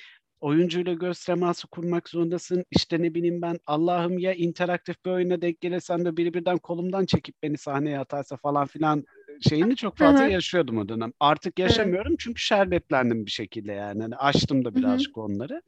oyuncuyla 0.45 0.93
göz 0.93 1.25
teması 1.25 1.67
kurmak 1.67 2.09
zorundasın. 2.09 2.65
İşte 2.71 3.03
ne 3.03 3.15
bileyim 3.15 3.43
ben 3.43 3.59
Allah'ım 3.67 4.19
ya 4.19 4.35
interaktif 4.35 5.05
bir 5.05 5.11
oyuna 5.11 5.41
denk 5.41 5.61
gelirsem 5.61 6.05
de 6.05 6.17
biri 6.17 6.35
birden 6.35 6.59
kolumdan 6.59 7.07
çekip 7.07 7.43
beni 7.43 7.59
sahneye 7.59 7.99
atarsa 7.99 8.37
falan 8.37 8.67
filan 8.67 9.05
şeyini 9.49 9.77
çok 9.77 9.99
fazla 9.99 10.25
yaşıyordum 10.25 10.79
o 10.79 10.89
dönem. 10.89 11.13
Artık 11.21 11.59
yaşamıyorum 11.59 12.17
çünkü 12.19 12.43
şerbetlendim 12.43 13.27
bir 13.27 13.31
şekilde 13.31 13.73
yani. 13.73 14.03
Hani 14.03 14.17
açtım 14.17 14.65
da 14.65 14.75
birazcık 14.75 15.19
onları. 15.19 15.63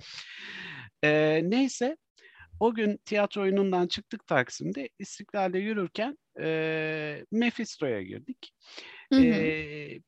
Ee, 1.05 1.41
neyse 1.45 1.97
o 2.61 2.75
gün 2.75 2.97
tiyatro 3.05 3.43
oyunundan 3.43 3.87
çıktık 3.87 4.27
Taksim'de. 4.27 4.89
İstiklal'de 4.99 5.59
yürürken 5.59 6.19
e, 6.41 7.25
Mephisto'ya 7.33 8.03
girdik. 8.03 8.53
Hı 9.13 9.19
hı. 9.19 9.25
E, 9.25 10.01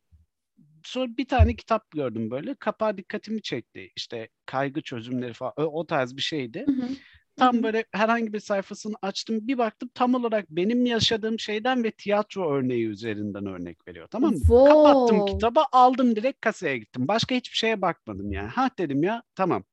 sonra 0.85 1.17
bir 1.17 1.29
tane 1.29 1.57
kitap 1.57 1.91
gördüm 1.91 2.31
böyle. 2.31 2.55
Kapağı 2.55 2.97
dikkatimi 2.97 3.43
çekti. 3.43 3.91
İşte 3.97 4.29
kaygı 4.47 4.83
çözümleri 4.83 5.33
falan 5.33 5.53
o, 5.57 5.63
o 5.63 5.87
tarz 5.87 6.17
bir 6.17 6.23
şeydi. 6.23 6.65
Hı 6.69 6.73
hı. 6.73 6.89
Tam 7.37 7.63
böyle 7.63 7.85
herhangi 7.93 8.33
bir 8.33 8.41
sayfasını 8.41 8.95
açtım. 9.03 9.49
Bir 9.49 9.59
baktım 9.59 9.91
tam 9.95 10.15
olarak 10.15 10.51
benim 10.51 10.87
yaşadığım 10.87 11.39
şeyden 11.39 11.85
ve 11.85 11.91
tiyatro 11.91 12.53
örneği 12.53 12.87
üzerinden 12.87 13.47
örnek 13.47 13.89
veriyor. 13.89 14.09
Tamam 14.11 14.31
mı? 14.31 14.39
Wow. 14.39 14.73
Kapattım 14.73 15.27
kitabı 15.27 15.61
aldım 15.73 16.17
direkt 16.17 16.41
kasaya 16.41 16.77
gittim. 16.77 17.09
Başka 17.09 17.35
hiçbir 17.35 17.57
şeye 17.57 17.83
bakmadım 17.83 18.33
yani. 18.33 18.49
Ha 18.49 18.71
dedim 18.79 19.03
ya 19.03 19.23
tamam 19.35 19.65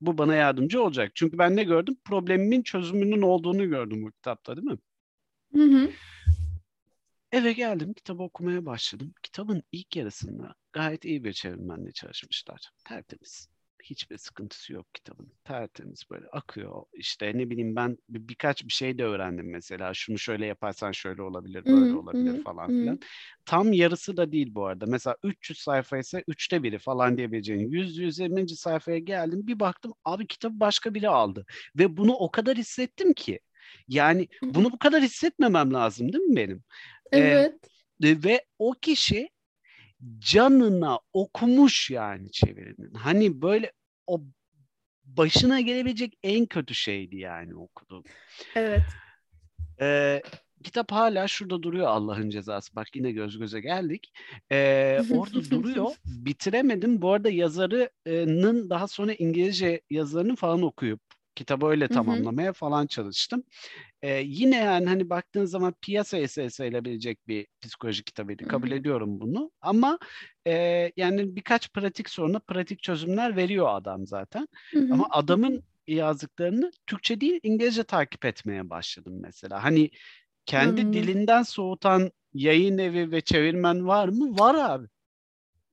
bu 0.00 0.18
bana 0.18 0.34
yardımcı 0.34 0.82
olacak. 0.82 1.12
Çünkü 1.14 1.38
ben 1.38 1.56
ne 1.56 1.64
gördüm? 1.64 1.96
Problemimin 2.04 2.62
çözümünün 2.62 3.22
olduğunu 3.22 3.68
gördüm 3.68 4.02
bu 4.02 4.10
kitapta 4.10 4.56
değil 4.56 4.66
mi? 4.66 4.78
Hı 5.54 5.62
hı. 5.62 5.90
Eve 7.32 7.52
geldim, 7.52 7.92
kitabı 7.92 8.22
okumaya 8.22 8.66
başladım. 8.66 9.14
Kitabın 9.22 9.62
ilk 9.72 9.96
yarısında 9.96 10.54
gayet 10.72 11.04
iyi 11.04 11.24
bir 11.24 11.32
çevirmenle 11.32 11.92
çalışmışlar. 11.92 12.70
Tertemiz. 12.84 13.48
Hiçbir 13.84 14.18
sıkıntısı 14.18 14.72
yok 14.72 14.86
kitabın. 14.94 15.32
Tertemiz 15.44 16.02
böyle 16.10 16.26
akıyor. 16.32 16.82
İşte 16.92 17.32
ne 17.38 17.50
bileyim 17.50 17.76
ben 17.76 17.98
bir, 18.08 18.28
birkaç 18.28 18.64
bir 18.64 18.72
şey 18.72 18.98
de 18.98 19.04
öğrendim 19.04 19.50
mesela. 19.50 19.94
Şunu 19.94 20.18
şöyle 20.18 20.46
yaparsan 20.46 20.92
şöyle 20.92 21.22
olabilir, 21.22 21.64
böyle 21.64 21.94
olabilir 21.94 22.42
falan 22.44 22.66
filan. 22.68 23.00
Tam 23.44 23.72
yarısı 23.72 24.16
da 24.16 24.32
değil 24.32 24.54
bu 24.54 24.66
arada. 24.66 24.86
Mesela 24.86 25.16
300 25.24 25.58
sayfa 25.58 25.98
ise 25.98 26.24
üçte 26.28 26.62
biri 26.62 26.78
falan 26.78 27.16
diyebileceğin. 27.16 27.70
100-120. 27.70 28.56
sayfaya 28.56 28.98
geldim. 28.98 29.46
Bir 29.46 29.60
baktım 29.60 29.92
abi 30.04 30.26
kitabı 30.26 30.60
başka 30.60 30.94
biri 30.94 31.08
aldı. 31.08 31.46
Ve 31.78 31.96
bunu 31.96 32.12
o 32.12 32.30
kadar 32.30 32.56
hissettim 32.56 33.12
ki. 33.14 33.40
Yani 33.88 34.28
bunu 34.42 34.72
bu 34.72 34.78
kadar 34.78 35.02
hissetmemem 35.02 35.72
lazım 35.74 36.12
değil 36.12 36.24
mi 36.24 36.36
benim? 36.36 36.62
Evet. 37.12 37.54
Ee, 38.02 38.24
ve 38.24 38.44
o 38.58 38.72
kişi 38.72 39.30
canına 40.18 41.00
okumuş 41.12 41.90
yani 41.90 42.32
çevirinin. 42.32 42.94
Hani 42.94 43.42
böyle 43.42 43.72
o 44.06 44.20
başına 45.04 45.60
gelebilecek 45.60 46.18
en 46.22 46.46
kötü 46.46 46.74
şeydi 46.74 47.16
yani 47.16 47.54
okuduğum. 47.54 48.04
Evet. 48.54 48.82
Ee, 49.80 50.22
kitap 50.64 50.92
hala 50.92 51.28
şurada 51.28 51.62
duruyor 51.62 51.86
Allah'ın 51.86 52.30
cezası. 52.30 52.76
Bak 52.76 52.96
yine 52.96 53.12
göz 53.12 53.38
göze 53.38 53.60
geldik. 53.60 54.12
Ee, 54.52 55.00
orada 55.14 55.50
duruyor. 55.50 55.90
Bitiremedim. 56.04 57.02
Bu 57.02 57.12
arada 57.12 57.30
yazarının 57.30 58.70
daha 58.70 58.88
sonra 58.88 59.14
İngilizce 59.14 59.80
yazılarını 59.90 60.36
falan 60.36 60.62
okuyup 60.62 61.00
kitabı 61.34 61.66
öyle 61.66 61.88
tamamlamaya 61.88 62.52
falan 62.52 62.86
çalıştım. 62.86 63.42
Ee, 64.02 64.22
yine 64.26 64.56
yani 64.56 64.86
hani 64.86 65.10
baktığın 65.10 65.44
zaman 65.44 65.74
piyasaya 65.80 66.28
sayılabilecek 66.50 67.28
bir 67.28 67.46
psikoloji 67.60 68.04
kitabıydı. 68.04 68.48
Kabul 68.48 68.70
ediyorum 68.70 69.20
bunu. 69.20 69.50
Ama 69.60 69.98
e, 70.46 70.52
yani 70.96 71.36
birkaç 71.36 71.72
pratik 71.72 72.10
soruna 72.10 72.38
pratik 72.38 72.82
çözümler 72.82 73.36
veriyor 73.36 73.66
adam 73.70 74.06
zaten. 74.06 74.48
Ama 74.90 75.06
adamın 75.10 75.62
yazdıklarını 75.86 76.72
Türkçe 76.86 77.20
değil 77.20 77.40
İngilizce 77.42 77.84
takip 77.84 78.24
etmeye 78.24 78.70
başladım 78.70 79.18
mesela. 79.20 79.64
Hani 79.64 79.90
kendi 80.46 80.92
dilinden 80.92 81.42
soğutan 81.42 82.10
yayın 82.34 82.78
evi 82.78 83.12
ve 83.12 83.20
çevirmen 83.20 83.86
var 83.86 84.08
mı? 84.08 84.38
Var 84.38 84.54
abi. 84.54 84.86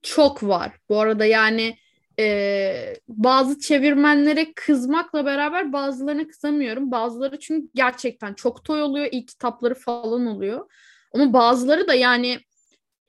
Çok 0.01 0.43
var. 0.43 0.71
Bu 0.89 0.99
arada 0.99 1.25
yani 1.25 1.77
e, 2.19 2.95
bazı 3.07 3.59
çevirmenlere 3.59 4.53
kızmakla 4.53 5.25
beraber 5.25 5.73
bazılarına 5.73 6.27
kızamıyorum. 6.27 6.91
Bazıları 6.91 7.39
çünkü 7.39 7.67
gerçekten 7.75 8.33
çok 8.33 8.63
toy 8.63 8.81
oluyor. 8.81 9.07
ilk 9.11 9.27
kitapları 9.27 9.75
falan 9.75 10.25
oluyor. 10.25 10.71
Ama 11.13 11.33
bazıları 11.33 11.87
da 11.87 11.93
yani 11.93 12.39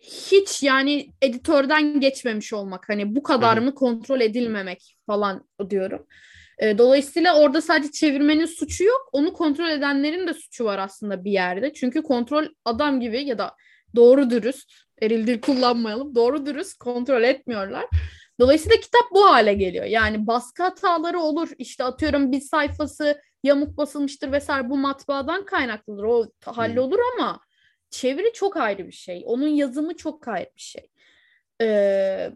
hiç 0.00 0.62
yani 0.62 1.12
editörden 1.22 2.00
geçmemiş 2.00 2.52
olmak. 2.52 2.88
Hani 2.88 3.16
bu 3.16 3.22
kadar 3.22 3.58
mı 3.58 3.74
kontrol 3.74 4.20
edilmemek 4.20 4.96
falan 5.06 5.48
diyorum. 5.70 6.06
E, 6.58 6.78
dolayısıyla 6.78 7.40
orada 7.40 7.62
sadece 7.62 7.92
çevirmenin 7.92 8.46
suçu 8.46 8.84
yok. 8.84 9.08
Onu 9.12 9.32
kontrol 9.32 9.68
edenlerin 9.68 10.26
de 10.26 10.34
suçu 10.34 10.64
var 10.64 10.78
aslında 10.78 11.24
bir 11.24 11.30
yerde. 11.30 11.72
Çünkü 11.72 12.02
kontrol 12.02 12.44
adam 12.64 13.00
gibi 13.00 13.24
ya 13.24 13.38
da 13.38 13.54
doğru 13.96 14.30
dürüst 14.30 14.72
eril 15.02 15.26
dil 15.26 15.40
kullanmayalım. 15.40 16.14
Doğru 16.14 16.46
dürüst 16.46 16.78
kontrol 16.78 17.22
etmiyorlar. 17.22 17.86
Dolayısıyla 18.40 18.76
kitap 18.76 19.02
bu 19.12 19.24
hale 19.26 19.54
geliyor. 19.54 19.84
Yani 19.84 20.26
baskı 20.26 20.62
hataları 20.62 21.20
olur. 21.20 21.48
İşte 21.58 21.84
atıyorum 21.84 22.32
bir 22.32 22.40
sayfası 22.40 23.20
yamuk 23.42 23.76
basılmıştır 23.76 24.32
vesaire 24.32 24.70
bu 24.70 24.76
matbaadan 24.76 25.44
kaynaklıdır. 25.44 26.02
O 26.02 26.26
hallolur 26.44 26.98
ama 27.14 27.40
çeviri 27.90 28.32
çok 28.32 28.56
ayrı 28.56 28.86
bir 28.86 28.92
şey. 28.92 29.22
Onun 29.26 29.48
yazımı 29.48 29.96
çok 29.96 30.28
ayrı 30.28 30.50
bir 30.56 30.62
şey. 30.62 30.90
Ee, 31.60 32.30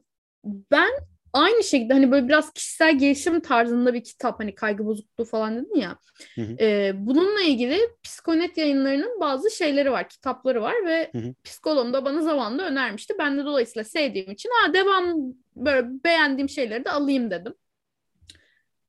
ben 0.44 0.90
aynı 1.32 1.64
şekilde 1.64 1.92
hani 1.92 2.10
böyle 2.10 2.28
biraz 2.28 2.52
kişisel 2.52 2.98
gelişim 2.98 3.40
tarzında 3.40 3.94
bir 3.94 4.04
kitap 4.04 4.40
hani 4.40 4.54
kaygı 4.54 4.86
bozukluğu 4.86 5.24
falan 5.24 5.56
dedin 5.56 5.80
ya. 5.80 5.98
Hı 6.34 6.40
hı. 6.40 6.56
E, 6.60 6.92
bununla 6.94 7.40
ilgili 7.40 7.80
Psikonet 8.02 8.58
yayınlarının 8.58 9.20
bazı 9.20 9.50
şeyleri 9.50 9.92
var, 9.92 10.08
kitapları 10.08 10.62
var 10.62 10.74
ve 10.86 11.10
hı 11.12 11.18
hı. 11.18 11.34
psikologum 11.44 11.92
da 11.92 12.04
bana 12.04 12.22
zamanında 12.22 12.66
önermişti. 12.66 13.14
Ben 13.18 13.38
de 13.38 13.44
dolayısıyla 13.44 13.84
sevdiğim 13.84 14.30
için 14.30 14.50
ha 14.52 14.74
devam 14.74 15.34
böyle 15.56 15.86
beğendiğim 16.04 16.48
şeyleri 16.48 16.84
de 16.84 16.90
alayım 16.90 17.30
dedim. 17.30 17.54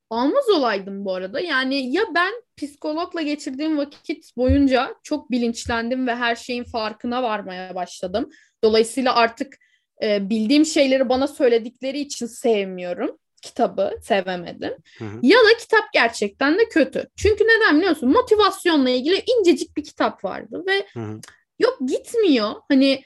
Almaz 0.10 0.50
olaydım 0.50 1.06
bu 1.06 1.16
arada. 1.16 1.40
Yani 1.40 1.94
ya 1.94 2.04
ben 2.16 2.34
psikologla 2.58 3.22
geçirdiğim 3.22 3.78
vakit 3.78 4.38
boyunca 4.38 4.96
çok 5.04 5.32
bilinçlendim 5.32 6.08
ve 6.08 6.16
her 6.16 6.36
şeyin 6.36 6.64
farkına 6.64 7.24
varmaya 7.24 7.76
başladım. 7.76 8.30
Dolayısıyla 8.64 9.16
artık 9.16 9.58
e, 10.04 10.30
bildiğim 10.30 10.66
şeyleri 10.66 11.10
bana 11.10 11.28
söyledikleri 11.28 12.00
için 12.00 12.26
sevmiyorum 12.26 13.18
kitabı 13.42 13.92
sevemedim. 14.02 14.74
Hı 14.98 15.06
hı. 15.06 15.20
Ya 15.22 15.38
da 15.38 15.58
kitap 15.60 15.94
gerçekten 15.94 16.60
de 16.60 16.70
kötü. 16.70 17.08
Çünkü 17.16 17.44
neden 17.44 17.78
biliyor 17.78 17.90
musun? 17.90 18.10
Motivasyonla 18.10 18.90
ilgili 18.90 19.24
incecik 19.40 19.78
bir 19.78 19.84
kitap 19.84 20.24
vardı 20.24 20.64
ve 20.68 20.86
hı 20.94 21.00
hı. 21.00 21.20
yok 21.60 21.78
gitmiyor. 21.88 22.52
Hani 22.70 23.04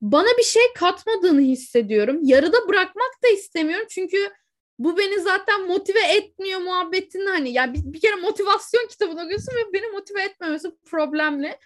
bana 0.00 0.28
bir 0.38 0.42
şey 0.42 0.62
katmadığını 0.74 1.40
hissediyorum. 1.40 2.18
Yarıda 2.22 2.68
bırakmak 2.68 3.22
da 3.24 3.28
istemiyorum. 3.28 3.86
Çünkü 3.90 4.30
bu 4.78 4.98
beni 4.98 5.20
zaten 5.20 5.66
motive 5.66 6.02
etmiyor 6.16 6.60
muhabbetini 6.60 7.28
hani 7.28 7.52
yani 7.52 7.74
bir, 7.74 7.92
bir 7.92 8.00
kere 8.00 8.14
motivasyon 8.14 8.86
kitabını 8.86 9.22
okuyorsun 9.24 9.52
ve 9.52 9.72
beni 9.72 9.86
motive 9.92 10.22
etmemesi 10.22 10.70
problemli. 10.86 11.56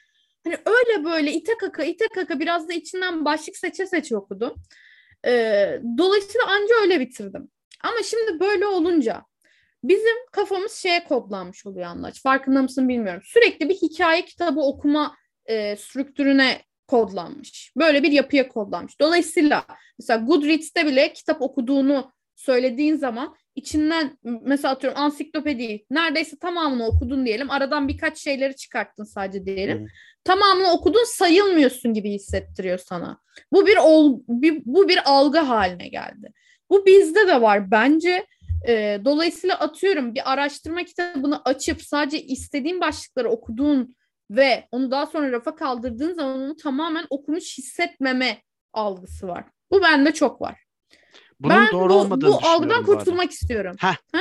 Hani 0.44 0.56
öyle 0.66 1.04
böyle 1.04 1.32
ite 1.32 1.52
kaka 1.60 1.84
ite 1.84 2.08
kaka 2.14 2.40
biraz 2.40 2.68
da 2.68 2.72
içinden 2.72 3.24
başlık 3.24 3.56
seçe 3.56 3.86
seçe 3.86 4.16
okudum. 4.16 4.54
Ee, 5.26 5.80
dolayısıyla 5.98 6.46
anca 6.46 6.74
öyle 6.82 7.00
bitirdim. 7.00 7.50
Ama 7.84 7.96
şimdi 8.04 8.40
böyle 8.40 8.66
olunca 8.66 9.24
bizim 9.84 10.26
kafamız 10.32 10.72
şeye 10.72 11.04
kodlanmış 11.04 11.66
oluyor 11.66 11.86
anlaç. 11.86 12.22
Farkında 12.22 12.62
mısın 12.62 12.88
bilmiyorum. 12.88 13.22
Sürekli 13.24 13.68
bir 13.68 13.74
hikaye 13.74 14.24
kitabı 14.24 14.60
okuma 14.60 15.16
e, 15.46 15.76
strüktürüne 15.76 16.62
kodlanmış. 16.88 17.72
Böyle 17.76 18.02
bir 18.02 18.12
yapıya 18.12 18.48
kodlanmış. 18.48 19.00
Dolayısıyla 19.00 19.64
mesela 19.98 20.24
Goodreads'te 20.24 20.86
bile 20.86 21.12
kitap 21.12 21.42
okuduğunu 21.42 22.12
söylediğin 22.36 22.96
zaman 22.96 23.36
içinden 23.54 24.18
mesela 24.22 24.74
atıyorum 24.74 25.00
ansiklopedi 25.00 25.84
neredeyse 25.90 26.38
tamamını 26.38 26.86
okudun 26.86 27.26
diyelim. 27.26 27.50
Aradan 27.50 27.88
birkaç 27.88 28.18
şeyleri 28.18 28.56
çıkarttın 28.56 29.04
sadece 29.04 29.46
diyelim. 29.46 29.78
Hmm. 29.78 29.86
Tamamını 30.24 30.72
okudun 30.72 31.04
sayılmıyorsun 31.04 31.94
gibi 31.94 32.10
hissettiriyor 32.10 32.78
sana. 32.78 33.18
Bu 33.52 33.66
bir, 33.66 33.76
ol, 33.76 34.20
bir 34.28 34.62
bu 34.64 34.88
bir 34.88 35.00
algı 35.04 35.38
haline 35.38 35.88
geldi. 35.88 36.32
Bu 36.70 36.86
bizde 36.86 37.26
de 37.26 37.42
var 37.42 37.70
bence. 37.70 38.26
E, 38.68 39.00
dolayısıyla 39.04 39.58
atıyorum 39.58 40.14
bir 40.14 40.32
araştırma 40.32 40.84
kitabını 40.84 41.42
açıp 41.44 41.82
sadece 41.82 42.22
istediğin 42.22 42.80
başlıkları 42.80 43.30
okuduğun 43.30 43.96
ve 44.30 44.68
onu 44.72 44.90
daha 44.90 45.06
sonra 45.06 45.32
rafa 45.32 45.54
kaldırdığın 45.54 46.14
zaman 46.14 46.40
onu 46.40 46.56
tamamen 46.56 47.06
okumuş 47.10 47.58
hissetmeme 47.58 48.42
algısı 48.72 49.28
var. 49.28 49.44
Bu 49.70 49.82
bende 49.82 50.12
çok 50.12 50.40
var. 50.40 50.63
Bunun 51.40 51.56
ben 51.56 51.72
doğru 51.72 51.90
bu, 51.90 51.94
olmadığını 51.94 52.30
bu 52.30 52.46
algıdan 52.46 52.84
kurtulmak 52.84 53.30
istiyorum. 53.30 53.76
Heh. 53.78 53.96
Ha? 54.12 54.20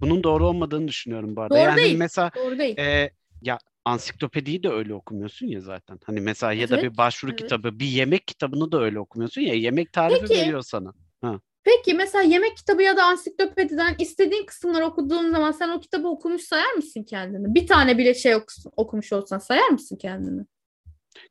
Bunun 0.00 0.22
doğru 0.22 0.46
olmadığını 0.46 0.88
düşünüyorum 0.88 1.36
bu 1.36 1.40
arada. 1.40 1.54
Doğru 1.54 1.62
yani 1.62 1.76
değil. 1.76 1.98
mesela 1.98 2.30
doğru 2.36 2.58
değil. 2.58 2.78
E, 2.78 3.10
ya 3.42 3.58
ansiklopediyi 3.84 4.62
de 4.62 4.68
öyle 4.68 4.94
okumuyorsun 4.94 5.46
ya 5.46 5.60
zaten. 5.60 5.98
Hani 6.04 6.20
mesela 6.20 6.52
ya 6.52 6.70
da 6.70 6.82
bir 6.82 6.96
başvuru 6.96 7.30
evet. 7.30 7.40
kitabı, 7.42 7.78
bir 7.78 7.86
yemek 7.86 8.26
kitabını 8.26 8.72
da 8.72 8.82
öyle 8.82 9.00
okumuyorsun 9.00 9.40
ya. 9.40 9.54
Yemek 9.54 9.92
tarifi 9.92 10.20
Peki. 10.20 10.40
veriyor 10.40 10.62
sana. 10.62 10.92
Ha. 11.20 11.40
Peki 11.64 11.94
mesela 11.94 12.24
yemek 12.24 12.56
kitabı 12.56 12.82
ya 12.82 12.96
da 12.96 13.04
ansiklopediden 13.04 13.96
istediğin 13.98 14.46
kısımları 14.46 14.86
okuduğun 14.86 15.32
zaman 15.32 15.52
sen 15.52 15.68
o 15.68 15.80
kitabı 15.80 16.08
okumuş 16.08 16.42
sayar 16.42 16.72
mısın 16.72 17.02
kendini? 17.02 17.54
Bir 17.54 17.66
tane 17.66 17.98
bile 17.98 18.14
şey 18.14 18.34
okumuş 18.76 19.12
olsan 19.12 19.38
sayar 19.38 19.68
mısın 19.68 19.96
kendini? 19.96 20.42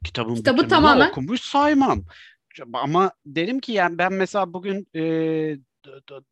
Kitabın 0.06 0.36
kitabı 0.36 0.68
tamamen 0.68 1.10
okumuş 1.10 1.42
saymam. 1.42 2.04
Ama 2.74 3.12
derim 3.26 3.60
ki 3.60 3.72
yani 3.72 3.98
ben 3.98 4.14
mesela 4.14 4.54
bugün 4.54 4.88
e, 4.96 5.02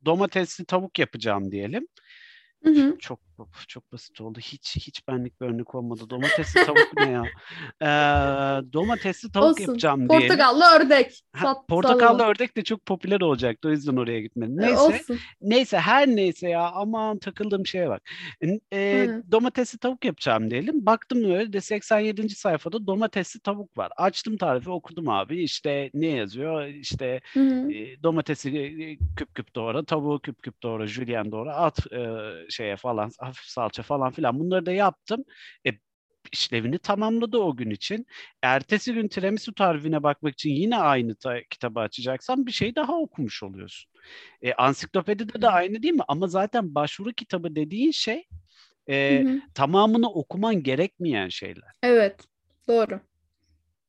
domatesli 0.05 0.65
tavuk 0.65 0.99
yapacağım 0.99 1.51
diyelim. 1.51 1.87
Hı 2.63 2.69
hı. 2.69 2.97
Çok 2.99 3.19
çok 3.67 3.91
basit 3.91 4.21
oldu. 4.21 4.39
Hiç 4.39 4.75
hiç 4.75 5.07
benlik 5.07 5.41
bir 5.41 5.45
örnek 5.45 5.75
olmadı. 5.75 6.09
Domatesli 6.09 6.65
tavuk 6.65 6.89
ne 6.97 7.09
ya? 7.11 7.23
Ee, 7.81 8.73
domatesli 8.73 9.31
tavuk 9.31 9.49
Olsun. 9.49 9.61
yapacağım 9.61 10.09
diye. 10.09 10.19
Portakallı 10.19 10.63
ördek. 10.65 11.21
Ha, 11.33 11.55
portakallı 11.67 12.23
ördek 12.23 12.57
de 12.57 12.63
çok 12.63 12.85
popüler 12.85 13.21
olacaktı. 13.21 13.67
O 13.67 13.71
yüzden 13.71 13.95
oraya 13.95 14.21
gitmedim. 14.21 14.57
Neyse. 14.57 14.79
Olsun. 14.79 15.19
Neyse 15.41 15.77
her 15.79 16.07
neyse 16.07 16.49
ya. 16.49 16.71
Aman 16.71 17.19
takıldığım 17.19 17.65
şeye 17.65 17.89
bak. 17.89 18.01
Ee, 18.73 19.07
domatesli 19.31 19.77
tavuk 19.77 20.05
yapacağım 20.05 20.51
diyelim. 20.51 20.85
Baktım 20.85 21.23
öyle 21.23 21.53
de 21.53 21.61
87. 21.61 22.29
sayfada 22.29 22.87
domatesli 22.87 23.39
tavuk 23.39 23.77
var. 23.77 23.91
Açtım 23.97 24.37
tarifi 24.37 24.69
okudum 24.69 25.09
abi. 25.09 25.43
İşte 25.43 25.89
ne 25.93 26.07
yazıyor? 26.07 26.65
İşte 26.65 27.21
e, 27.35 28.03
domatesi 28.03 28.51
küp 29.15 29.35
küp 29.35 29.55
doğra, 29.55 29.83
tavuğu 29.83 30.19
küp 30.19 30.43
küp 30.43 30.63
doğra, 30.63 30.87
jülyen 30.87 31.31
doğra, 31.31 31.55
at 31.55 31.93
e, 31.93 32.09
şeye 32.49 32.75
falan 32.75 33.09
hafif 33.31 33.45
salça 33.45 33.83
falan 33.83 34.11
filan 34.11 34.39
bunları 34.39 34.65
da 34.65 34.71
yaptım. 34.71 35.23
E, 35.67 35.69
işlevini 36.31 36.79
tamamladı 36.79 37.37
o 37.37 37.55
gün 37.55 37.69
için. 37.69 38.05
Ertesi 38.41 38.93
gün 38.93 39.07
tiramisu 39.07 39.53
tarifine 39.53 40.03
bakmak 40.03 40.33
için 40.33 40.49
yine 40.49 40.77
aynı 40.77 41.15
ta- 41.15 41.43
kitabı 41.49 41.79
açacaksan 41.79 42.45
bir 42.45 42.51
şey 42.51 42.75
daha 42.75 42.93
okumuş 42.97 43.43
oluyorsun. 43.43 43.91
E, 44.41 44.53
ansiklopedide 44.53 45.41
de 45.41 45.49
aynı 45.49 45.83
değil 45.83 45.93
mi? 45.93 46.03
Ama 46.07 46.27
zaten 46.27 46.75
başvuru 46.75 47.13
kitabı 47.13 47.55
dediğin 47.55 47.91
şey 47.91 48.27
e, 48.89 49.25
tamamını 49.53 50.09
okuman 50.09 50.63
gerekmeyen 50.63 51.29
şeyler. 51.29 51.71
Evet, 51.83 52.15
doğru. 52.67 52.99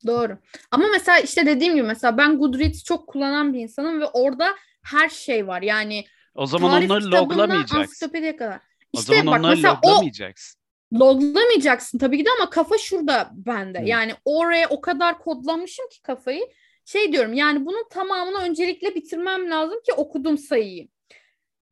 Doğru. 0.06 0.38
Ama 0.70 0.84
mesela 0.92 1.18
işte 1.18 1.46
dediğim 1.46 1.74
gibi 1.74 1.86
mesela 1.86 2.18
ben 2.18 2.38
Goodreads 2.38 2.84
çok 2.84 3.08
kullanan 3.08 3.54
bir 3.54 3.60
insanım 3.60 4.00
ve 4.00 4.06
orada 4.06 4.48
her 4.84 5.08
şey 5.08 5.46
var. 5.46 5.62
Yani 5.62 6.04
o 6.34 6.46
zaman 6.46 6.82
onları 6.82 7.10
loglamayacaksın. 7.10 7.78
Ansiklopediye 7.78 8.36
kadar. 8.36 8.60
İşte 8.92 9.12
o 9.12 9.16
zaman 9.16 9.42
bak 9.42 9.50
mesela 9.50 9.80
loglamayacaksın. 9.84 10.60
O 10.94 10.98
loglamayacaksın 10.98 11.98
tabii 11.98 12.18
ki 12.18 12.24
de 12.24 12.28
ama 12.40 12.50
kafa 12.50 12.78
şurada 12.78 13.30
bende. 13.32 13.80
Hı. 13.80 13.84
Yani 13.84 14.12
oraya 14.24 14.68
o 14.68 14.80
kadar 14.80 15.18
kodlamışım 15.18 15.88
ki 15.88 16.02
kafayı. 16.02 16.42
Şey 16.84 17.12
diyorum 17.12 17.32
yani 17.32 17.66
bunun 17.66 17.88
tamamını 17.90 18.38
öncelikle 18.38 18.94
bitirmem 18.94 19.50
lazım 19.50 19.80
ki 19.86 19.92
okudum 19.92 20.38
sayıyı. 20.38 20.88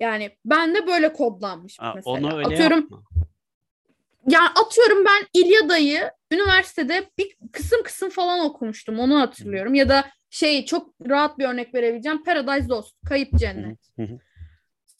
Yani 0.01 0.37
ben 0.45 0.75
de 0.75 0.87
böyle 0.87 1.13
kodlanmış 1.13 1.79
mesela. 1.95 2.03
Onu 2.05 2.37
öyle 2.37 2.47
atıyorum. 2.47 2.81
Yapma. 2.81 3.03
Yani 4.29 4.49
atıyorum 4.49 5.05
ben 5.05 5.27
İlyada'yı 5.35 6.11
üniversitede 6.31 7.11
bir 7.19 7.37
kısım 7.53 7.83
kısım 7.83 8.11
falan 8.11 8.41
okumuştum. 8.41 8.99
Onu 8.99 9.21
hatırlıyorum. 9.21 9.73
Hı. 9.73 9.77
Ya 9.77 9.89
da 9.89 10.11
şey 10.31 10.65
çok 10.65 10.95
rahat 11.09 11.39
bir 11.39 11.45
örnek 11.45 11.75
verebileceğim. 11.75 12.25
Paradise 12.25 12.69
Lost, 12.69 12.97
Kayıp 13.09 13.39
Cennet. 13.39 13.79
Hı 13.97 14.03
hı. 14.03 14.19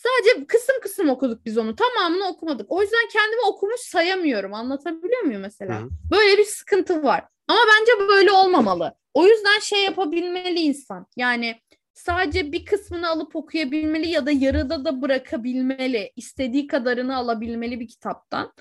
Sadece 0.01 0.47
kısım 0.47 0.77
kısım 0.83 1.09
okuduk 1.09 1.47
biz 1.47 1.59
onu. 1.59 1.77
Tamamını 1.77 2.29
okumadık. 2.29 2.73
O 2.73 2.83
yüzden 2.83 3.09
kendimi 3.13 3.43
okumuş 3.47 3.81
sayamıyorum. 3.81 4.55
Anlatabiliyor 4.55 5.23
muyum 5.23 5.41
mesela? 5.41 5.81
Hı. 5.81 5.89
Böyle 6.11 6.39
bir 6.39 6.45
sıkıntı 6.45 7.03
var. 7.03 7.25
Ama 7.49 7.61
bence 7.69 8.09
böyle 8.09 8.33
olmamalı. 8.33 8.95
O 9.15 9.27
yüzden 9.27 9.59
şey 9.59 9.85
yapabilmeli 9.85 10.61
insan. 10.61 11.07
Yani 11.17 11.61
sadece 11.95 12.53
bir 12.53 12.65
kısmını 12.65 13.09
alıp 13.09 13.37
okuyabilmeli 13.37 14.09
ya 14.09 14.27
da 14.27 14.31
yarıda 14.31 14.85
da 14.85 15.03
bırakabilmeli. 15.03 16.13
İstediği 16.17 16.67
kadarını 16.67 17.17
alabilmeli 17.17 17.81
bir 17.81 17.89
kitaptan. 17.89 18.53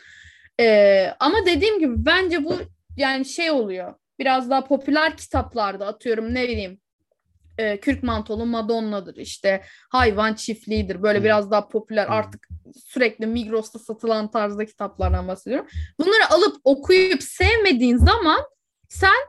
Ee, 0.59 1.07
ama 1.19 1.45
dediğim 1.45 1.79
gibi 1.79 2.05
bence 2.05 2.43
bu 2.43 2.53
yani 2.97 3.25
şey 3.25 3.51
oluyor. 3.51 3.93
Biraz 4.19 4.49
daha 4.49 4.63
popüler 4.63 5.17
kitaplarda 5.17 5.87
atıyorum 5.87 6.33
ne 6.33 6.43
bileyim 6.43 6.81
e, 7.59 7.79
Kürk 7.79 8.03
Mantolu 8.03 8.45
Madonna'dır 8.45 9.15
işte 9.15 9.63
hayvan 9.89 10.33
çiftliğidir 10.33 11.03
böyle 11.03 11.17
hmm. 11.17 11.25
biraz 11.25 11.51
daha 11.51 11.67
popüler 11.67 12.07
artık 12.09 12.47
sürekli 12.85 13.27
Migros'ta 13.27 13.79
satılan 13.79 14.31
tarzda 14.31 14.65
kitaplardan 14.65 15.27
bahsediyorum. 15.27 15.67
Bunları 15.99 16.29
alıp 16.29 16.55
okuyup 16.63 17.23
sevmediğin 17.23 17.97
zaman 17.97 18.39
sen 18.89 19.19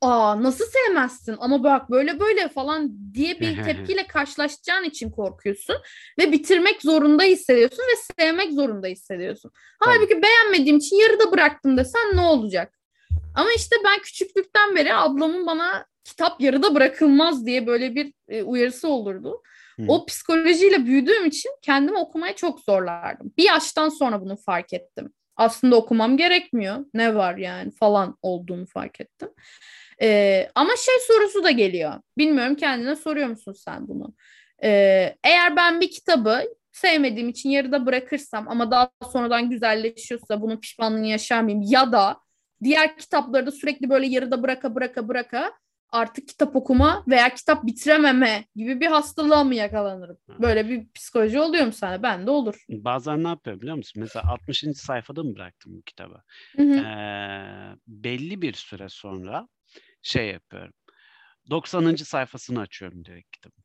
aa 0.00 0.42
nasıl 0.42 0.64
sevmezsin 0.64 1.36
ama 1.40 1.64
bak 1.64 1.90
böyle 1.90 2.20
böyle 2.20 2.48
falan 2.48 2.92
diye 3.14 3.40
bir 3.40 3.62
tepkiyle 3.64 4.06
karşılaşacağın 4.06 4.84
için 4.84 5.10
korkuyorsun 5.10 5.76
ve 6.18 6.32
bitirmek 6.32 6.82
zorunda 6.82 7.22
hissediyorsun 7.22 7.82
ve 7.82 8.22
sevmek 8.22 8.52
zorunda 8.52 8.86
hissediyorsun. 8.86 9.50
Halbuki 9.80 10.22
beğenmediğim 10.22 10.76
için 10.76 10.96
yarıda 10.96 11.32
bıraktım 11.32 11.76
desen 11.76 12.16
ne 12.16 12.20
olacak? 12.20 12.74
Ama 13.34 13.48
işte 13.56 13.76
ben 13.84 13.98
küçüklükten 13.98 14.76
beri 14.76 14.94
ablamın 14.94 15.46
bana 15.46 15.89
kitap 16.04 16.40
yarıda 16.40 16.74
bırakılmaz 16.74 17.46
diye 17.46 17.66
böyle 17.66 17.94
bir 17.94 18.12
e, 18.28 18.42
uyarısı 18.42 18.88
olurdu. 18.88 19.42
Hı. 19.80 19.84
O 19.88 20.06
psikolojiyle 20.06 20.86
büyüdüğüm 20.86 21.26
için 21.26 21.50
kendimi 21.62 21.98
okumaya 21.98 22.36
çok 22.36 22.60
zorlardım. 22.60 23.32
Bir 23.38 23.44
yaştan 23.44 23.88
sonra 23.88 24.20
bunu 24.20 24.36
fark 24.36 24.72
ettim. 24.72 25.12
Aslında 25.36 25.76
okumam 25.76 26.16
gerekmiyor. 26.16 26.84
Ne 26.94 27.14
var 27.14 27.36
yani 27.36 27.70
falan 27.70 28.18
olduğunu 28.22 28.66
fark 28.66 29.00
ettim. 29.00 29.28
Ee, 30.02 30.48
ama 30.54 30.70
şey 30.76 30.94
sorusu 31.06 31.44
da 31.44 31.50
geliyor. 31.50 31.92
Bilmiyorum 32.18 32.54
kendine 32.54 32.96
soruyor 32.96 33.28
musun 33.28 33.52
sen 33.52 33.88
bunu? 33.88 34.14
Ee, 34.62 35.16
eğer 35.24 35.56
ben 35.56 35.80
bir 35.80 35.90
kitabı 35.90 36.44
sevmediğim 36.72 37.28
için 37.28 37.50
yarıda 37.50 37.86
bırakırsam 37.86 38.48
ama 38.48 38.70
daha 38.70 38.90
sonradan 39.12 39.50
güzelleşiyorsa 39.50 40.42
bunun 40.42 40.56
pişmanlığını 40.56 41.06
yaşar 41.06 41.42
mıyım? 41.42 41.62
Ya 41.64 41.92
da 41.92 42.20
diğer 42.62 42.96
kitapları 42.96 43.46
da 43.46 43.50
sürekli 43.52 43.90
böyle 43.90 44.06
yarıda 44.06 44.42
bıraka 44.42 44.74
bıraka 44.74 45.08
bıraka 45.08 45.52
artık 45.92 46.28
kitap 46.28 46.56
okuma 46.56 47.04
veya 47.08 47.34
kitap 47.34 47.66
bitirememe 47.66 48.44
gibi 48.56 48.80
bir 48.80 48.86
hastalığa 48.86 49.44
mı 49.44 49.54
yakalanırım? 49.54 50.18
Böyle 50.28 50.68
bir 50.68 50.92
psikoloji 50.92 51.40
oluyor 51.40 51.66
mu 51.66 51.72
sana? 51.72 52.02
Ben 52.02 52.26
de 52.26 52.30
olur. 52.30 52.64
Bazen 52.68 53.24
ne 53.24 53.28
yapıyorum 53.28 53.60
biliyor 53.60 53.76
musun? 53.76 54.00
Mesela 54.02 54.24
60. 54.32 54.64
sayfada 54.74 55.22
mı 55.22 55.34
bıraktım 55.34 55.76
bu 55.76 55.82
kitabı? 55.82 56.22
Hı 56.56 56.62
hı. 56.62 56.76
Ee, 56.76 57.76
belli 57.86 58.42
bir 58.42 58.52
süre 58.52 58.88
sonra 58.88 59.48
şey 60.02 60.28
yapıyorum. 60.30 60.72
90. 61.50 62.04
sayfasını 62.04 62.60
açıyorum 62.60 63.04
direkt 63.04 63.30
kitabın. 63.30 63.64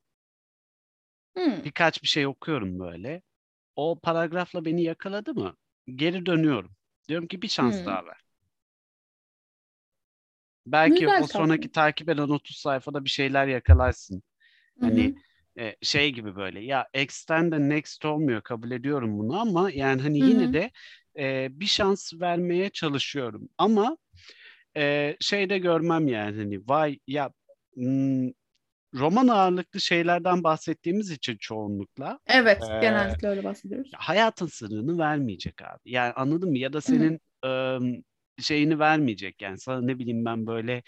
Hmm. 1.38 1.64
Birkaç 1.64 2.04
bir 2.04 2.08
şey 2.08 2.28
okuyorum 2.28 2.80
böyle. 2.80 3.22
O 3.76 4.00
paragrafla 4.00 4.66
beni 4.66 4.84
yakaladı 4.84 5.34
mı? 5.34 5.56
Geri 5.88 6.26
dönüyorum. 6.26 6.72
Diyorum 7.08 7.28
ki 7.28 7.42
bir 7.42 7.48
şans 7.48 7.80
hmm. 7.80 7.86
daha 7.86 8.06
ver. 8.06 8.25
Belki 10.68 11.10
Güzel 11.10 11.18
o 11.18 11.28
sonraki 11.28 11.70
takip 11.72 12.10
eden 12.10 12.30
30 12.30 12.58
sayfada 12.58 13.06
bir 13.06 13.10
şeyler 13.10 13.48
yakalarsın. 13.48 14.24
Hani 14.80 15.14
e, 15.60 15.76
şey 15.82 16.14
gibi 16.14 16.36
böyle 16.36 16.62
ya 16.62 16.88
X'ten 16.94 17.52
de 17.52 17.70
next 17.70 18.06
olmuyor 18.06 18.42
kabul 18.42 18.72
ediyorum 18.72 19.20
bunu 19.20 19.40
ama 19.42 19.72
yani 19.72 20.02
hani 20.02 20.20
Hı-hı. 20.20 20.30
yine 20.30 20.54
de 20.54 20.72
e, 21.20 21.48
bir 21.60 21.66
şans 21.66 22.14
vermeye 22.14 22.70
çalışıyorum. 22.70 23.50
Ama 23.58 23.98
e, 24.78 25.16
şey 25.20 25.50
de 25.50 25.58
görmem 25.60 26.08
yani 26.08 26.38
hani 26.38 26.68
vay 26.68 27.00
ya 27.08 27.32
m- 27.76 28.34
roman 28.96 29.28
ağırlıklı 29.28 29.82
şeylerden 29.82 30.44
bahsettiğimiz 30.44 31.12
için 31.12 31.38
çoğunlukla. 31.38 32.20
Evet, 32.28 32.64
e, 32.64 32.68
genellikle 32.80 33.28
öyle 33.28 33.44
bahsediyoruz. 33.44 33.92
Hayatın 33.96 34.48
sırrını 34.48 34.98
vermeyecek 34.98 35.62
abi. 35.62 35.80
Yani 35.86 36.14
anladın 36.14 36.50
mı? 36.50 36.58
Ya 36.58 36.74
da 36.74 36.82
senin 36.82 37.20
e, 37.46 37.50
şeyini 38.40 38.80
vermeyecek. 38.80 39.42
Yani 39.42 39.60
sana 39.60 39.82
ne 39.82 40.00
bileyim 40.00 40.26
ben 40.26 40.48
böyle 40.48 40.84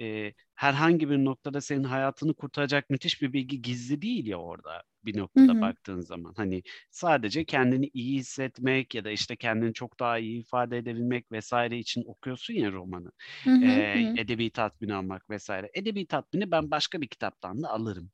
e, 0.00 0.32
herhangi 0.54 1.10
bir 1.10 1.24
noktada 1.24 1.60
senin 1.60 1.84
hayatını 1.84 2.34
kurtaracak 2.34 2.90
müthiş 2.90 3.22
bir 3.22 3.32
bilgi 3.32 3.62
gizli 3.62 4.02
değil 4.02 4.26
ya 4.26 4.36
orada 4.36 4.82
bir 5.04 5.18
noktada 5.18 5.52
Hı-hı. 5.52 5.60
baktığın 5.60 6.00
zaman. 6.00 6.34
Hani 6.36 6.62
sadece 6.90 7.44
kendini 7.44 7.90
iyi 7.94 8.18
hissetmek 8.18 8.94
ya 8.94 9.04
da 9.04 9.10
işte 9.10 9.36
kendini 9.36 9.72
çok 9.72 10.00
daha 10.00 10.18
iyi 10.18 10.40
ifade 10.40 10.78
edebilmek 10.78 11.32
vesaire 11.32 11.78
için 11.78 12.04
okuyorsun 12.06 12.54
ya 12.54 12.72
romanı. 12.72 13.12
Ee, 13.46 14.14
edebi 14.18 14.50
tatmini 14.50 14.94
almak 14.94 15.30
vesaire. 15.30 15.70
Edebi 15.74 16.06
tatmini 16.06 16.50
ben 16.50 16.70
başka 16.70 17.00
bir 17.00 17.08
kitaptan 17.08 17.62
da 17.62 17.68
alırım 17.68 18.10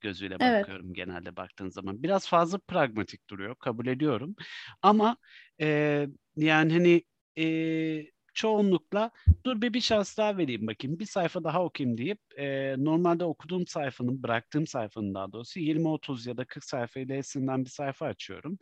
gözüyle 0.00 0.36
evet. 0.40 0.62
bakıyorum 0.62 0.94
genelde 0.94 1.36
baktığın 1.36 1.68
zaman. 1.68 2.02
Biraz 2.02 2.28
fazla 2.28 2.58
pragmatik 2.58 3.30
duruyor, 3.30 3.54
kabul 3.54 3.86
ediyorum. 3.86 4.36
Ama 4.82 5.16
e, 5.60 6.06
yani 6.36 6.72
hani 6.72 7.04
e, 7.38 7.44
çoğunlukla 8.34 9.10
dur 9.46 9.62
bir 9.62 9.72
bir 9.74 9.80
şans 9.80 10.18
daha 10.18 10.36
vereyim 10.36 10.66
bakayım 10.66 10.98
bir 10.98 11.06
sayfa 11.06 11.44
daha 11.44 11.64
okuyayım 11.64 11.98
deyip 11.98 12.18
e, 12.38 12.74
normalde 12.78 13.24
okuduğum 13.24 13.66
sayfanın 13.66 14.22
bıraktığım 14.22 14.66
sayfanın 14.66 15.14
daha 15.14 15.32
doğrusu 15.32 15.60
20-30 15.60 16.26
ya 16.26 16.36
da 16.36 16.44
40 16.44 16.64
sayfa 16.64 17.00
ilesinden 17.00 17.64
bir 17.64 17.70
sayfa 17.70 18.06
açıyorum. 18.06 18.58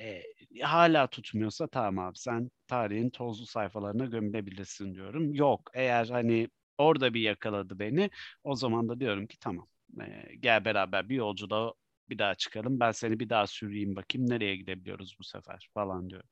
E, 0.00 0.22
hala 0.62 1.06
tutmuyorsa 1.06 1.66
tamam 1.68 1.98
abi 2.08 2.18
sen 2.18 2.50
tarihin 2.66 3.10
tozlu 3.10 3.46
sayfalarına 3.46 4.04
gömülebilirsin 4.04 4.94
diyorum. 4.94 5.34
Yok 5.34 5.70
eğer 5.74 6.06
hani 6.08 6.48
orada 6.78 7.14
bir 7.14 7.20
yakaladı 7.20 7.78
beni 7.78 8.10
o 8.44 8.54
zaman 8.56 8.88
da 8.88 9.00
diyorum 9.00 9.26
ki 9.26 9.38
tamam 9.40 9.68
e, 10.00 10.34
gel 10.40 10.64
beraber 10.64 11.08
bir 11.08 11.14
yolculuğa 11.16 11.74
bir 12.08 12.18
daha 12.18 12.34
çıkalım 12.34 12.80
ben 12.80 12.92
seni 12.92 13.20
bir 13.20 13.28
daha 13.28 13.46
süreyim 13.46 13.96
bakayım 13.96 14.30
nereye 14.30 14.56
gidebiliyoruz 14.56 15.16
bu 15.18 15.24
sefer 15.24 15.68
falan 15.74 16.10
diyorum. 16.10 16.28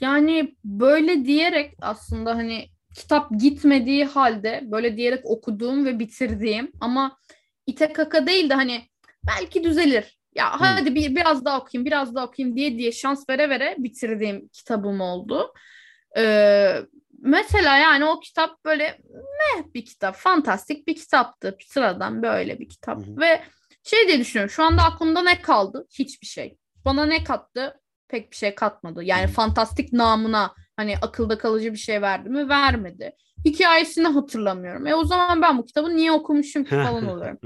Yani 0.00 0.54
böyle 0.64 1.24
diyerek 1.24 1.74
aslında 1.80 2.36
hani 2.36 2.68
kitap 2.94 3.30
gitmediği 3.40 4.04
halde 4.04 4.60
böyle 4.64 4.96
diyerek 4.96 5.26
okuduğum 5.26 5.86
ve 5.86 5.98
bitirdiğim 5.98 6.72
ama 6.80 7.18
ite 7.66 7.92
kaka 7.92 8.26
değil 8.26 8.50
de 8.50 8.54
hani 8.54 8.82
belki 9.26 9.64
düzelir. 9.64 10.18
Ya 10.34 10.52
hmm. 10.52 10.60
hadi 10.60 10.94
bir 10.94 11.16
biraz 11.16 11.44
daha 11.44 11.60
okuyayım, 11.60 11.86
biraz 11.86 12.14
daha 12.14 12.26
okuyayım 12.26 12.56
diye 12.56 12.78
diye 12.78 12.92
şans 12.92 13.28
vere 13.28 13.50
vere 13.50 13.74
bitirdiğim 13.78 14.48
kitabım 14.48 15.00
oldu. 15.00 15.52
Ee, 16.16 16.76
mesela 17.18 17.76
yani 17.76 18.04
o 18.04 18.20
kitap 18.20 18.64
böyle 18.64 18.98
ne 19.14 19.74
bir 19.74 19.84
kitap, 19.84 20.16
fantastik 20.16 20.88
bir 20.88 20.96
kitaptı. 20.96 21.56
Sıradan 21.66 22.22
böyle 22.22 22.58
bir 22.58 22.68
kitap 22.68 22.98
ve 23.06 23.42
şey 23.82 24.08
diye 24.08 24.18
düşünüyorum. 24.18 24.50
Şu 24.50 24.62
anda 24.62 24.82
aklımda 24.82 25.22
ne 25.22 25.42
kaldı? 25.42 25.86
Hiçbir 25.98 26.26
şey. 26.26 26.56
Bana 26.84 27.06
ne 27.06 27.24
kattı? 27.24 27.80
Pek 28.08 28.30
bir 28.30 28.36
şey 28.36 28.54
katmadı. 28.54 29.04
Yani 29.04 29.26
fantastik 29.26 29.92
namına 29.92 30.54
hani 30.76 30.94
akılda 31.02 31.38
kalıcı 31.38 31.72
bir 31.72 31.78
şey 31.78 32.02
verdi 32.02 32.28
mi? 32.28 32.48
Vermedi. 32.48 33.12
Hikayesini 33.44 34.06
hatırlamıyorum. 34.06 34.86
E 34.86 34.94
o 34.94 35.04
zaman 35.04 35.42
ben 35.42 35.58
bu 35.58 35.64
kitabı 35.64 35.96
niye 35.96 36.12
okumuşum 36.12 36.64
ki 36.64 36.70
falan 36.70 37.08
oluyorum. 37.08 37.38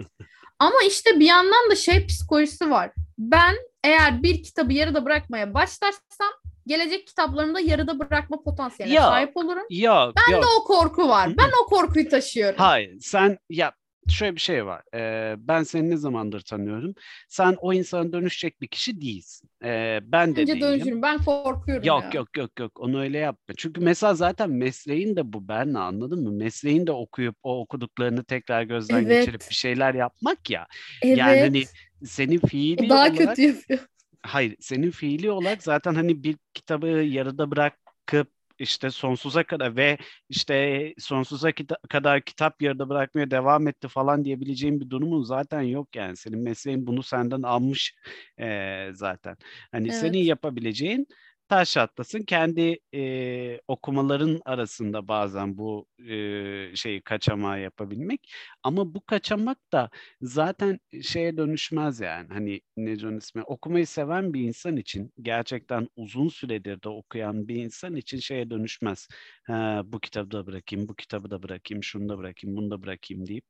Ama 0.58 0.76
işte 0.86 1.20
bir 1.20 1.26
yandan 1.26 1.70
da 1.70 1.74
şey 1.74 2.06
psikolojisi 2.06 2.70
var. 2.70 2.90
Ben 3.18 3.54
eğer 3.84 4.22
bir 4.22 4.42
kitabı 4.42 4.72
yarıda 4.72 5.04
bırakmaya 5.04 5.54
başlarsam 5.54 6.32
gelecek 6.66 7.06
kitaplarımda 7.06 7.60
yarıda 7.60 7.98
bırakma 7.98 8.42
potansiyeline 8.42 8.96
yok, 8.96 9.04
sahip 9.04 9.36
olurum. 9.36 9.66
Yok, 9.70 10.14
ben 10.16 10.32
yok. 10.32 10.42
de 10.42 10.46
o 10.60 10.64
korku 10.64 11.08
var. 11.08 11.36
Ben 11.38 11.50
o 11.64 11.66
korkuyu 11.66 12.08
taşıyorum. 12.08 12.58
Hayır, 12.58 13.00
sen 13.00 13.38
ya 13.50 13.72
şöyle 14.08 14.34
bir 14.36 14.40
şey 14.40 14.66
var. 14.66 14.82
Ee, 14.94 15.34
ben 15.38 15.62
seni 15.62 15.90
ne 15.90 15.96
zamandır 15.96 16.40
tanıyorum. 16.40 16.94
Sen 17.28 17.56
o 17.60 17.72
insana 17.72 18.12
dönüşecek 18.12 18.60
bir 18.60 18.66
kişi 18.66 19.00
değilsin. 19.00 19.50
Ee, 19.64 20.00
ben 20.02 20.36
de 20.36 20.40
Bence 20.40 20.52
değilim. 20.54 20.68
dönüşürüm. 20.68 21.02
Ben 21.02 21.18
korkuyorum 21.18 21.84
Yok 21.84 22.02
ya. 22.02 22.10
yok 22.14 22.36
yok 22.36 22.60
yok. 22.60 22.80
Onu 22.80 23.00
öyle 23.00 23.18
yapma. 23.18 23.54
Çünkü 23.56 23.80
mesela 23.80 24.14
zaten 24.14 24.50
mesleğin 24.50 25.16
de 25.16 25.32
bu 25.32 25.48
ben 25.48 25.74
anladın 25.74 26.22
mı? 26.22 26.32
Mesleğin 26.32 26.86
de 26.86 26.92
okuyup 26.92 27.36
o 27.42 27.60
okuduklarını 27.60 28.24
tekrar 28.24 28.62
gözden 28.62 29.04
evet. 29.04 29.24
geçirip 29.26 29.40
bir 29.50 29.54
şeyler 29.54 29.94
yapmak 29.94 30.50
ya. 30.50 30.66
Evet. 31.02 31.18
Yani 31.18 31.40
hani 31.40 31.64
senin 32.04 32.38
fiili 32.38 32.88
Daha 32.88 32.98
olarak... 33.02 33.18
kötü 33.18 33.42
yapıyor. 33.42 33.80
Hayır, 34.22 34.56
senin 34.60 34.90
fiili 34.90 35.30
olarak 35.30 35.62
zaten 35.62 35.94
hani 35.94 36.24
bir 36.24 36.36
kitabı 36.54 36.86
yarıda 36.86 37.50
bırakıp 37.50 38.28
işte 38.62 38.90
sonsuza 38.90 39.44
kadar 39.44 39.76
ve 39.76 39.98
işte 40.28 40.94
sonsuza 40.98 41.50
kita- 41.50 41.88
kadar 41.88 42.22
kitap 42.22 42.62
yarıda 42.62 42.88
bırakmaya 42.88 43.30
devam 43.30 43.68
etti 43.68 43.88
falan 43.88 44.24
diyebileceğim 44.24 44.80
bir 44.80 44.90
durumun 44.90 45.22
zaten 45.22 45.62
yok 45.62 45.96
yani. 45.96 46.16
Senin 46.16 46.40
mesleğin 46.42 46.86
bunu 46.86 47.02
senden 47.02 47.42
almış 47.42 47.94
e, 48.40 48.88
zaten. 48.94 49.36
Hani 49.72 49.88
evet. 49.88 49.96
senin 50.00 50.18
yapabileceğin 50.18 51.06
taş 51.52 51.76
atlasın. 51.76 52.22
Kendi 52.22 52.78
e, 52.94 53.60
okumaların 53.68 54.40
arasında 54.44 55.08
bazen 55.08 55.58
bu 55.58 55.86
e, 56.08 56.76
şeyi 56.76 57.02
kaçamağı 57.02 57.60
yapabilmek. 57.60 58.32
Ama 58.62 58.94
bu 58.94 59.00
kaçamak 59.06 59.58
da 59.72 59.90
zaten 60.22 60.80
şeye 61.02 61.36
dönüşmez 61.36 62.00
yani. 62.00 62.28
Hani 62.28 62.60
ne 62.76 62.92
ismi 62.92 63.42
okumayı 63.42 63.86
seven 63.86 64.34
bir 64.34 64.40
insan 64.40 64.76
için 64.76 65.12
gerçekten 65.22 65.88
uzun 65.96 66.28
süredir 66.28 66.82
de 66.82 66.88
okuyan 66.88 67.48
bir 67.48 67.56
insan 67.64 67.96
için 67.96 68.18
şeye 68.18 68.50
dönüşmez. 68.50 69.08
Ha, 69.46 69.82
bu 69.84 70.00
kitabı 70.00 70.30
da 70.30 70.46
bırakayım, 70.46 70.88
bu 70.88 70.94
kitabı 70.94 71.30
da 71.30 71.42
bırakayım, 71.42 71.82
şunu 71.84 72.08
da 72.08 72.18
bırakayım, 72.18 72.56
bunu 72.56 72.70
da 72.70 72.82
bırakayım 72.82 73.26
deyip 73.26 73.44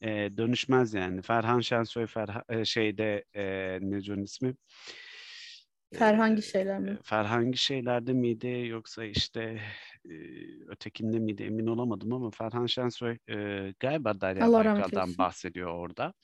e, 0.00 0.08
dönüşmez 0.36 0.94
yani. 0.94 1.22
Ferhan 1.22 1.60
Şensoy 1.60 2.06
Ferha, 2.06 2.64
şeyde 2.64 3.24
e, 3.34 3.78
ne 3.82 4.22
ismi? 4.22 4.54
Ferhangi 5.92 6.42
şeyler 6.42 6.78
mi? 6.80 6.98
Ferhangi 7.02 7.56
şeylerde 7.58 8.12
miydi 8.12 8.66
yoksa 8.70 9.04
işte 9.04 9.60
e, 10.04 10.10
ötekinde 10.68 11.18
miydi 11.18 11.42
emin 11.42 11.66
olamadım 11.66 12.12
ama 12.12 12.30
Ferhan 12.30 12.66
Şensoy 12.66 13.18
e, 13.30 13.74
galiba 13.80 14.20
Derya 14.20 14.56
Baykal'dan 14.56 15.18
bahsediyor 15.18 15.70
orada. 15.74 16.14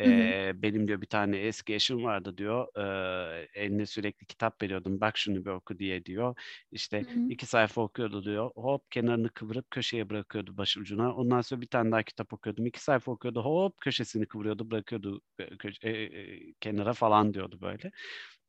E, 0.00 0.52
benim 0.54 0.88
diyor 0.88 1.00
bir 1.00 1.06
tane 1.06 1.36
eski 1.38 1.74
eşim 1.74 2.04
vardı 2.04 2.36
diyor. 2.38 2.68
E, 2.76 3.48
eline 3.54 3.86
sürekli 3.86 4.26
kitap 4.26 4.62
veriyordum. 4.62 5.00
Bak 5.00 5.18
şunu 5.18 5.44
bir 5.44 5.50
oku 5.50 5.78
diye 5.78 6.04
diyor. 6.04 6.34
İşte 6.72 7.04
Hı 7.04 7.10
hı. 7.20 7.20
iki 7.28 7.46
sayfa 7.46 7.82
okuyordu 7.82 8.24
diyor. 8.24 8.50
Hop 8.56 8.90
kenarını 8.90 9.28
kıvırıp 9.28 9.70
köşeye 9.70 10.10
bırakıyordu 10.10 10.56
başucuna. 10.56 11.14
Ondan 11.14 11.40
sonra 11.40 11.60
bir 11.60 11.66
tane 11.68 11.92
daha 11.92 12.02
kitap 12.02 12.32
okuyordum. 12.32 12.66
İki 12.66 12.82
sayfa 12.84 13.12
okuyordu. 13.12 13.42
Hop 13.44 13.80
köşesini 13.80 14.26
kıvırıyordu 14.26 14.70
bırakıyordu 14.70 15.20
e, 15.38 15.44
köşe- 15.44 15.88
e, 15.88 15.90
e, 16.20 16.52
kenara 16.60 16.92
falan 16.92 17.34
diyordu 17.34 17.58
böyle. 17.60 17.90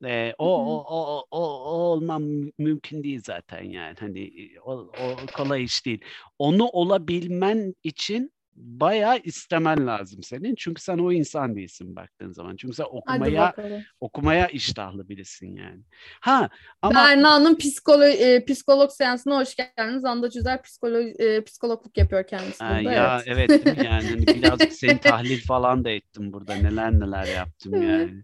E, 0.05 0.33
o, 0.37 0.45
Hı 0.45 0.49
hı. 0.49 0.65
o, 0.65 0.85
o, 0.89 1.25
o, 1.31 1.39
o 1.41 1.71
olmam 1.71 2.23
mü- 2.23 2.51
mümkün 2.57 3.03
değil 3.03 3.21
zaten 3.25 3.63
yani. 3.63 3.95
Hani 3.99 4.31
o, 4.65 4.71
o 4.73 5.15
kolay 5.33 5.63
iş 5.63 5.85
değil. 5.85 6.01
Onu 6.39 6.67
olabilmen 6.67 7.75
için 7.83 8.31
bayağı 8.55 9.17
istemen 9.23 9.87
lazım 9.87 10.23
senin. 10.23 10.55
Çünkü 10.55 10.81
sen 10.81 10.97
o 10.97 11.11
insan 11.11 11.55
değilsin 11.55 11.95
baktığın 11.95 12.31
zaman. 12.31 12.55
Çünkü 12.55 12.73
sen 12.75 12.85
okumaya 12.89 13.53
okumaya 13.99 14.47
iştahlı 14.47 15.09
birisin 15.09 15.55
yani. 15.55 15.81
Ha 16.21 16.49
ama 16.81 16.95
Berna'nın 16.95 17.55
psikolo 17.55 18.03
e, 18.03 18.45
psikolog 18.45 18.91
seansına 18.91 19.39
hoş 19.39 19.55
geldiniz. 19.55 20.05
Anda 20.05 20.29
Cüzer 20.29 20.61
psikolog, 20.61 21.21
e, 21.21 21.43
psikologluk 21.43 21.97
yapıyor 21.97 22.27
kendisi 22.27 22.59
Ha, 22.59 22.69
burada. 22.69 22.91
ya 22.93 23.23
evet. 23.25 23.51
evet 23.65 23.83
yani 23.83 24.07
Hani 24.09 24.33
birazcık 24.33 24.73
seni 24.73 24.99
tahlil 24.99 25.41
falan 25.41 25.83
da 25.83 25.89
ettim 25.89 26.33
burada 26.33 26.55
neler 26.55 26.91
neler 26.91 27.27
yaptım 27.27 27.81
yani. 27.81 28.23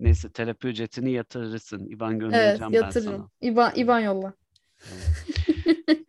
Neyse 0.00 0.32
terapi 0.32 0.68
ücretini 0.68 1.12
yatırırsın. 1.12 1.86
İban 1.86 2.12
Evet 2.12 2.20
göndereceğim 2.20 2.72
ben 2.72 2.90
sana. 2.90 3.30
İvan, 3.40 3.72
İvan 3.76 4.00
yolla. 4.00 4.32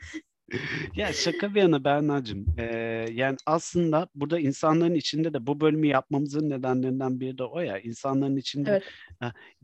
Ya 0.96 1.14
şaka 1.14 1.56
bir 1.56 1.62
yana 1.62 1.84
Berna'cığım. 1.84 2.46
eee, 2.58 3.08
yani 3.14 3.38
aslında 3.46 4.08
burada 4.16 4.40
insanların 4.40 4.94
içinde 4.96 5.34
de 5.34 5.48
bu 5.48 5.60
bölümü 5.62 5.88
yapmamızın 5.88 6.50
nedenlerinden 6.50 7.20
biri 7.20 7.38
de 7.38 7.44
o 7.44 7.60
ya. 7.60 7.80
İnsanların 7.80 8.36
içinde 8.36 8.70
Evet. 8.72 8.84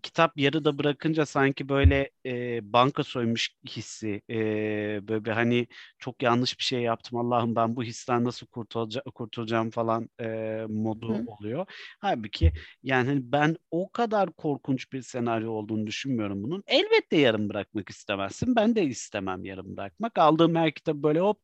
Kitap 0.04 0.40
yarıda 0.40 0.78
bırakınca 0.78 1.26
sanki 1.26 1.70
böyle 1.70 2.12
eee, 2.26 2.60
banka 2.64 3.04
soymuş 3.04 3.50
hissi, 3.70 4.22
eee, 4.30 5.00
böyle 5.04 5.32
hani 5.34 5.68
çok 6.00 6.24
yanlış 6.24 6.60
bir 6.60 6.64
şey 6.64 6.82
yaptım 6.82 7.18
Allah'ım 7.20 7.56
ben 7.56 7.76
bu 7.76 7.84
histen 7.84 8.24
nasıl 8.26 8.48
kurtulacağım, 8.48 9.06
kurtulacağım 9.16 9.70
falan 9.70 10.10
eee, 10.20 10.66
modu 10.70 11.18
Hı. 11.18 11.24
oluyor. 11.28 11.66
Halbuki 12.00 12.54
yani 12.84 13.08
hani 13.08 13.32
ben 13.32 13.56
o 13.72 13.92
kadar 13.92 14.32
korkunç 14.34 14.94
bir 14.94 15.02
senaryo 15.02 15.52
olduğunu 15.52 15.88
düşünmüyorum 15.88 16.44
bunun. 16.44 16.64
Elbette 16.68 17.18
yarım 17.18 17.50
bırakmak 17.50 17.90
istemezsin. 17.90 18.56
Ben 18.56 18.76
de 18.76 18.84
istemem 18.84 19.46
yarım 19.46 19.78
bırakmak. 19.78 20.18
Aldığım 20.18 20.56
her 20.56 20.72
kitabı 20.74 21.04
böyle 21.04 21.20
hop 21.20 21.40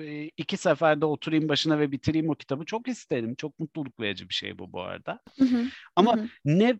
e, 0.00 0.24
iki 0.36 0.56
seferde 0.56 1.06
oturayım 1.06 1.48
başına 1.48 1.78
ve 1.78 1.92
bitireyim 1.92 2.30
o 2.30 2.34
kitabı. 2.34 2.64
Çok 2.64 2.88
isterim. 2.88 3.34
Çok 3.34 3.58
mutluluk 3.58 4.00
verici 4.00 4.28
bir 4.28 4.34
şey 4.34 4.58
bu 4.58 4.72
bu 4.72 4.80
arada. 4.82 5.20
Hı 5.38 5.44
hı. 5.44 5.70
Ama 5.96 6.16
Hı 6.16 6.20
hı. 6.20 6.30
ne 6.44 6.78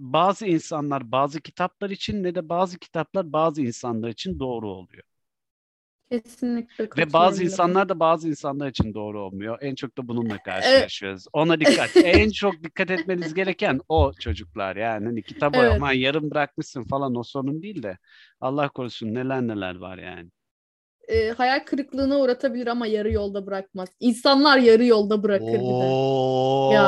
bazı 0.00 0.46
insanlar 0.46 1.12
bazı 1.12 1.40
kitaplar 1.40 1.90
için 1.90 2.22
ne 2.22 2.34
de 2.34 2.48
bazı 2.48 2.78
kitaplar 2.78 3.32
bazı 3.32 3.62
insanlar 3.62 4.08
için 4.08 4.38
doğru 4.38 4.68
oluyor. 4.70 5.02
Kesinlikle 6.10 6.88
Ve 6.98 7.12
bazı 7.12 7.44
insanlar 7.44 7.88
da 7.88 8.00
bazı 8.00 8.28
insanlar 8.28 8.68
için 8.70 8.94
doğru 8.94 9.20
olmuyor. 9.22 9.58
En 9.60 9.74
çok 9.74 9.98
da 9.98 10.08
bununla 10.08 10.38
karşılaşıyoruz. 10.38 11.24
Ona 11.32 11.60
dikkat. 11.60 11.96
en 12.04 12.30
çok 12.30 12.64
dikkat 12.64 12.90
etmeniz 12.90 13.34
gereken 13.34 13.80
o 13.88 14.12
çocuklar. 14.20 14.76
Yani 14.76 15.04
hani 15.06 15.22
kitabı 15.22 15.56
Evet. 15.56 15.72
aman 15.76 15.92
yarım 15.92 16.30
bırakmışsın 16.30 16.84
falan 16.84 17.14
o 17.14 17.22
sorun 17.22 17.62
değil 17.62 17.82
de 17.82 17.98
Allah 18.40 18.68
korusun 18.68 19.14
neler 19.14 19.42
neler 19.42 19.76
var 19.76 19.98
yani. 19.98 20.30
E, 21.08 21.30
hayal 21.30 21.60
kırıklığına 21.64 22.18
uğratabilir 22.20 22.66
ama 22.66 22.86
yarı 22.86 23.12
yolda 23.12 23.46
bırakmaz. 23.46 23.88
İnsanlar 24.00 24.58
yarı 24.58 24.84
yolda 24.84 25.22
bırakır 25.22 25.46
bir 25.46 25.80
de. 25.80 25.94
Ya, 26.74 26.82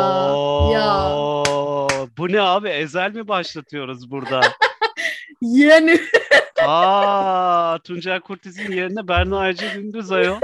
ya. 0.72 1.71
Bu 2.18 2.32
ne 2.32 2.40
abi? 2.40 2.68
Ezel 2.68 3.14
mi 3.14 3.28
başlatıyoruz 3.28 4.10
burada? 4.10 4.40
Yani 5.42 6.00
Aa, 6.66 7.78
Tuncay 7.78 8.20
Kurtiz'in 8.20 8.72
yerine 8.72 9.08
Berna 9.08 9.38
Aycı 9.38 9.66
Gündüz 9.74 10.12
ayol. 10.12 10.40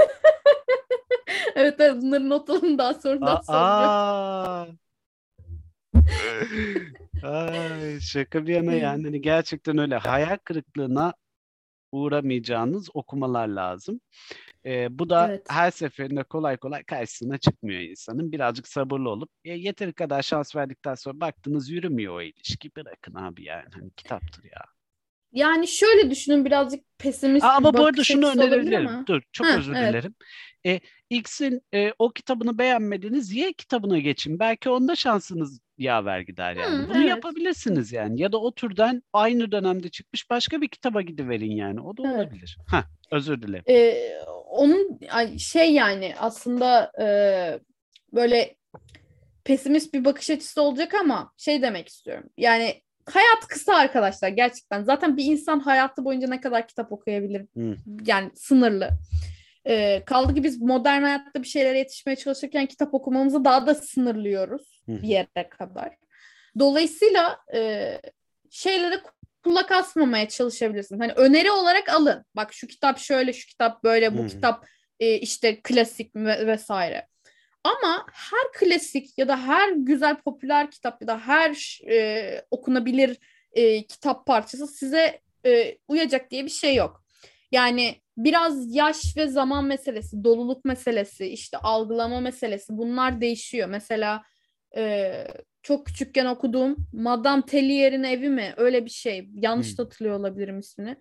evet, 1.55 1.75
evet 1.79 2.01
bunları 2.01 2.29
not 2.29 2.49
alın 2.49 2.77
daha 2.77 2.93
sonradan 2.93 3.41
soracağım. 3.41 3.47
Aa. 3.47 4.65
Ay, 7.23 7.99
şaka 7.99 8.47
bir 8.47 8.55
yana 8.55 8.73
yani 8.73 9.03
hani 9.03 9.21
gerçekten 9.21 9.77
öyle 9.77 9.97
hayal 9.97 10.37
kırıklığına 10.43 11.13
uğramayacağınız 11.91 12.89
okumalar 12.93 13.47
lazım. 13.47 14.01
Ee, 14.65 14.99
bu 14.99 15.09
da 15.09 15.27
Evet. 15.29 15.45
her 15.49 15.71
seferinde 15.71 16.23
kolay 16.23 16.57
kolay 16.57 16.83
karşısına 16.83 17.37
çıkmıyor 17.37 17.81
insanın. 17.81 18.31
Birazcık 18.31 18.67
sabırlı 18.67 19.09
olup 19.09 19.29
e, 19.45 19.53
yeteri 19.53 19.93
kadar 19.93 20.21
şans 20.21 20.55
verdikten 20.55 20.95
sonra 20.95 21.19
baktınız 21.19 21.69
yürümüyor 21.69 22.15
o 22.15 22.21
ilişki. 22.21 22.71
Bırakın 22.75 23.15
abi 23.15 23.43
yani 23.43 23.65
hani 23.73 23.91
kitaptır 23.91 24.43
ya. 24.43 24.65
Yani 25.33 25.67
şöyle 25.67 26.11
düşünün 26.11 26.45
birazcık 26.45 26.83
pesimist 26.97 27.45
Aa, 27.45 27.55
ama 27.55 27.73
bu 27.73 27.85
arada 27.85 28.03
şunu 28.03 28.27
önerebilirim. 28.27 29.05
Dur, 29.07 29.21
çok 29.31 29.47
Ha, 29.47 29.57
özür 29.57 29.75
evet. 29.75 29.89
dilerim. 29.89 30.15
E, 30.65 30.79
X'in 31.09 31.61
e, 31.73 31.93
o 31.99 32.11
kitabını 32.11 32.57
beğenmediniz, 32.57 33.31
Y 33.31 33.53
kitabına 33.53 33.99
geçin. 33.99 34.39
Belki 34.39 34.69
onda 34.69 34.95
şansınız 34.95 35.59
yaver 35.77 36.19
gider 36.19 36.55
yani. 36.55 36.83
Hı, 36.83 36.89
Bunu 36.89 36.97
evet. 36.97 37.09
yapabilirsiniz 37.09 37.91
yani. 37.91 38.21
Ya 38.21 38.31
da 38.31 38.37
o 38.37 38.51
türden 38.51 39.03
aynı 39.13 39.51
dönemde 39.51 39.89
çıkmış 39.89 40.29
başka 40.29 40.61
bir 40.61 40.67
kitaba 40.67 41.01
gidiverin 41.01 41.51
yani. 41.51 41.81
O 41.81 41.97
da 41.97 42.03
Evet. 42.05 42.15
olabilir. 42.27 42.57
Ha, 42.67 42.85
özür 43.11 43.41
dilerim. 43.41 43.63
Ee, 43.69 44.11
onun 44.49 44.99
şey 45.37 45.73
yani 45.73 46.13
aslında 46.19 46.91
e, 47.01 47.05
böyle 48.13 48.55
pesimist 49.43 49.93
bir 49.93 50.05
bakış 50.05 50.29
açısı 50.29 50.61
olacak 50.61 50.93
ama 50.93 51.31
şey 51.37 51.61
demek 51.61 51.87
istiyorum. 51.87 52.29
Yani 52.37 52.81
hayat 53.05 53.47
kısa 53.47 53.75
arkadaşlar 53.75 54.29
gerçekten. 54.29 54.83
Zaten 54.83 55.17
bir 55.17 55.25
insan 55.25 55.59
hayatı 55.59 56.05
boyunca 56.05 56.27
ne 56.27 56.41
kadar 56.41 56.67
kitap 56.67 56.91
okuyabilir? 56.91 57.45
Hı. 57.57 57.75
Yani 58.05 58.31
sınırlı. 58.35 58.89
Ee, 59.69 60.03
kaldı 60.05 60.35
ki 60.35 60.43
biz 60.43 60.61
modern 60.61 61.01
hayatta 61.01 61.43
bir 61.43 61.47
şeylere 61.47 61.77
yetişmeye 61.77 62.15
çalışırken 62.15 62.65
kitap 62.65 62.93
okumamızı 62.93 63.45
daha 63.45 63.67
da 63.67 63.75
sınırlıyoruz 63.75 64.81
Hı. 64.85 65.01
bir 65.01 65.07
yere 65.07 65.49
kadar. 65.49 65.95
Dolayısıyla 66.59 67.39
e, 67.53 67.93
şeylere 68.49 69.01
kulak 69.43 69.71
asmamaya 69.71 70.29
çalışabilirsin. 70.29 70.99
Hani 70.99 71.11
öneri 71.11 71.51
olarak 71.51 71.89
alın. 71.89 72.25
Bak 72.35 72.53
şu 72.53 72.67
kitap 72.67 72.99
şöyle, 72.99 73.33
şu 73.33 73.47
kitap 73.47 73.83
böyle, 73.83 74.17
bu 74.17 74.23
Hı. 74.23 74.27
kitap 74.27 74.65
e, 74.99 75.13
işte 75.15 75.61
klasik 75.61 76.15
ve- 76.15 76.47
vesaire. 76.47 77.07
Ama 77.63 78.05
her 78.13 78.51
klasik 78.59 79.17
ya 79.17 79.27
da 79.27 79.47
her 79.47 79.71
güzel 79.71 80.15
popüler 80.15 80.71
kitap 80.71 81.01
ya 81.01 81.07
da 81.07 81.19
her 81.19 81.79
e, 81.89 82.41
okunabilir 82.51 83.17
e, 83.53 83.83
kitap 83.87 84.25
parçası 84.25 84.67
size 84.67 85.21
e, 85.45 85.77
uyacak 85.87 86.31
diye 86.31 86.45
bir 86.45 86.49
şey 86.49 86.75
yok. 86.75 87.03
Yani 87.51 88.01
biraz 88.23 88.75
yaş 88.75 89.17
ve 89.17 89.27
zaman 89.27 89.65
meselesi, 89.65 90.23
doluluk 90.23 90.65
meselesi, 90.65 91.25
işte 91.25 91.57
algılama 91.57 92.19
meselesi 92.19 92.77
bunlar 92.77 93.21
değişiyor. 93.21 93.69
Mesela 93.69 94.23
e, 94.77 95.13
çok 95.63 95.85
küçükken 95.85 96.25
okuduğum 96.25 96.77
Madame 96.93 97.45
Tellier'in 97.45 98.03
evi 98.03 98.29
mi? 98.29 98.53
Öyle 98.57 98.85
bir 98.85 98.89
şey. 98.89 99.29
Yanlış 99.33 99.77
Hmm. 99.77 99.85
hatırlıyor 99.85 100.19
olabilirim 100.19 100.59
ismini. 100.59 100.95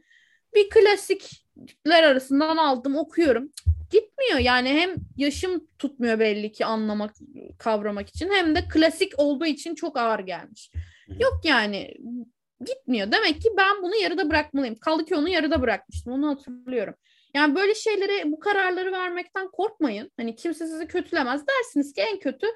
Bir 0.55 0.71
klasikler 0.71 2.03
arasından 2.03 2.57
aldım 2.57 2.97
okuyorum. 2.97 3.53
Gitmiyor 3.91 4.39
yani 4.39 4.69
hem 4.69 4.95
yaşım 5.17 5.67
tutmuyor 5.79 6.19
belli 6.19 6.53
ki 6.53 6.65
anlamak, 6.65 7.15
kavramak 7.59 8.09
için 8.09 8.31
hem 8.33 8.55
de 8.55 8.65
klasik 8.69 9.19
olduğu 9.19 9.47
için 9.47 9.75
çok 9.75 9.97
ağır 9.99 10.19
gelmiş. 10.19 10.71
Yok 11.21 11.41
yani 11.45 11.95
gitmiyor. 12.67 13.13
Demek 13.13 13.43
ki 13.43 13.49
ben 13.57 13.83
bunu 13.83 13.97
yarıda 13.97 14.31
bırakmalıyım. 14.31 14.77
Kaldı 14.77 15.05
ki 15.05 15.17
onu 15.17 15.29
yarıda 15.29 15.63
bırakmıştım. 15.63 16.13
Onu 16.13 16.29
hatırlıyorum. 16.29 16.95
Yani 17.35 17.55
böyle 17.55 17.75
şeylere 17.75 18.33
bu 18.33 18.39
kararları 18.39 18.93
vermekten 18.93 19.51
korkmayın. 19.51 20.11
Hani 20.17 20.37
kimse 20.37 20.67
sizi 20.67 20.87
kötülemez. 20.87 21.43
Dersiniz 21.47 21.93
ki 21.93 22.01
en 22.01 22.19
kötü 22.19 22.47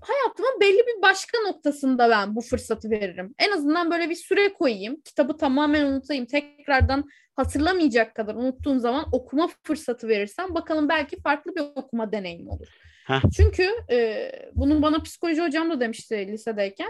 hayatımın 0.00 0.60
belli 0.60 0.78
bir 0.78 1.02
başka 1.02 1.38
noktasında 1.38 2.10
ben 2.10 2.36
bu 2.36 2.40
fırsatı 2.40 2.90
veririm. 2.90 3.34
En 3.38 3.50
azından 3.50 3.90
böyle 3.90 4.10
bir 4.10 4.14
süre 4.14 4.52
koyayım. 4.52 5.00
Kitabı 5.00 5.36
tamamen 5.36 5.86
unutayım. 5.86 6.26
Tekrardan 6.26 7.04
hatırlamayacak 7.36 8.14
kadar 8.14 8.34
unuttuğum 8.34 8.78
zaman 8.78 9.04
okuma 9.12 9.48
fırsatı 9.62 10.08
verirsem 10.08 10.54
bakalım 10.54 10.88
belki 10.88 11.20
farklı 11.20 11.54
bir 11.54 11.60
okuma 11.60 12.12
deneyimi 12.12 12.50
olur. 12.50 12.68
Heh. 13.06 13.22
Çünkü 13.36 13.70
e, 13.90 14.30
bunu 14.54 14.82
bana 14.82 15.02
psikoloji 15.02 15.42
hocam 15.42 15.70
da 15.70 15.80
demişti 15.80 16.28
lisedeyken. 16.28 16.88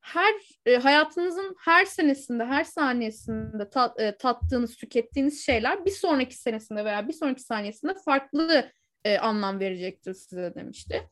Her 0.00 0.34
e, 0.66 0.76
hayatınızın 0.76 1.56
her 1.64 1.84
senesinde, 1.84 2.44
her 2.44 2.64
saniyesinde 2.64 3.70
tat, 3.70 4.00
e, 4.00 4.16
tattığınız, 4.16 4.76
tükettiğiniz 4.76 5.46
şeyler 5.46 5.84
bir 5.84 5.90
sonraki 5.90 6.36
senesinde 6.36 6.84
veya 6.84 7.08
bir 7.08 7.12
sonraki 7.12 7.42
saniyesinde 7.42 7.94
farklı 8.04 8.70
e, 9.04 9.18
anlam 9.18 9.60
verecektir 9.60 10.14
size 10.14 10.54
demişti. 10.54 11.08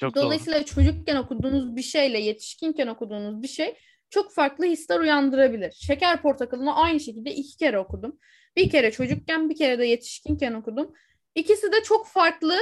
Çok 0.00 0.14
doğru. 0.14 0.24
Dolayısıyla 0.24 0.64
çocukken 0.64 1.16
okuduğunuz 1.16 1.76
bir 1.76 1.82
şeyle 1.82 2.18
yetişkinken 2.18 2.86
okuduğunuz 2.86 3.42
bir 3.42 3.48
şey 3.48 3.76
çok 4.10 4.32
farklı 4.32 4.64
hisler 4.64 5.00
uyandırabilir. 5.00 5.72
Şeker 5.72 6.22
Portakalı'nı 6.22 6.76
aynı 6.76 7.00
şekilde 7.00 7.34
iki 7.34 7.56
kere 7.56 7.78
okudum. 7.78 8.18
Bir 8.56 8.70
kere 8.70 8.90
çocukken 8.90 9.50
bir 9.50 9.56
kere 9.56 9.78
de 9.78 9.86
yetişkinken 9.86 10.52
okudum. 10.52 10.92
İkisi 11.34 11.72
de 11.72 11.82
çok 11.82 12.06
farklı 12.06 12.58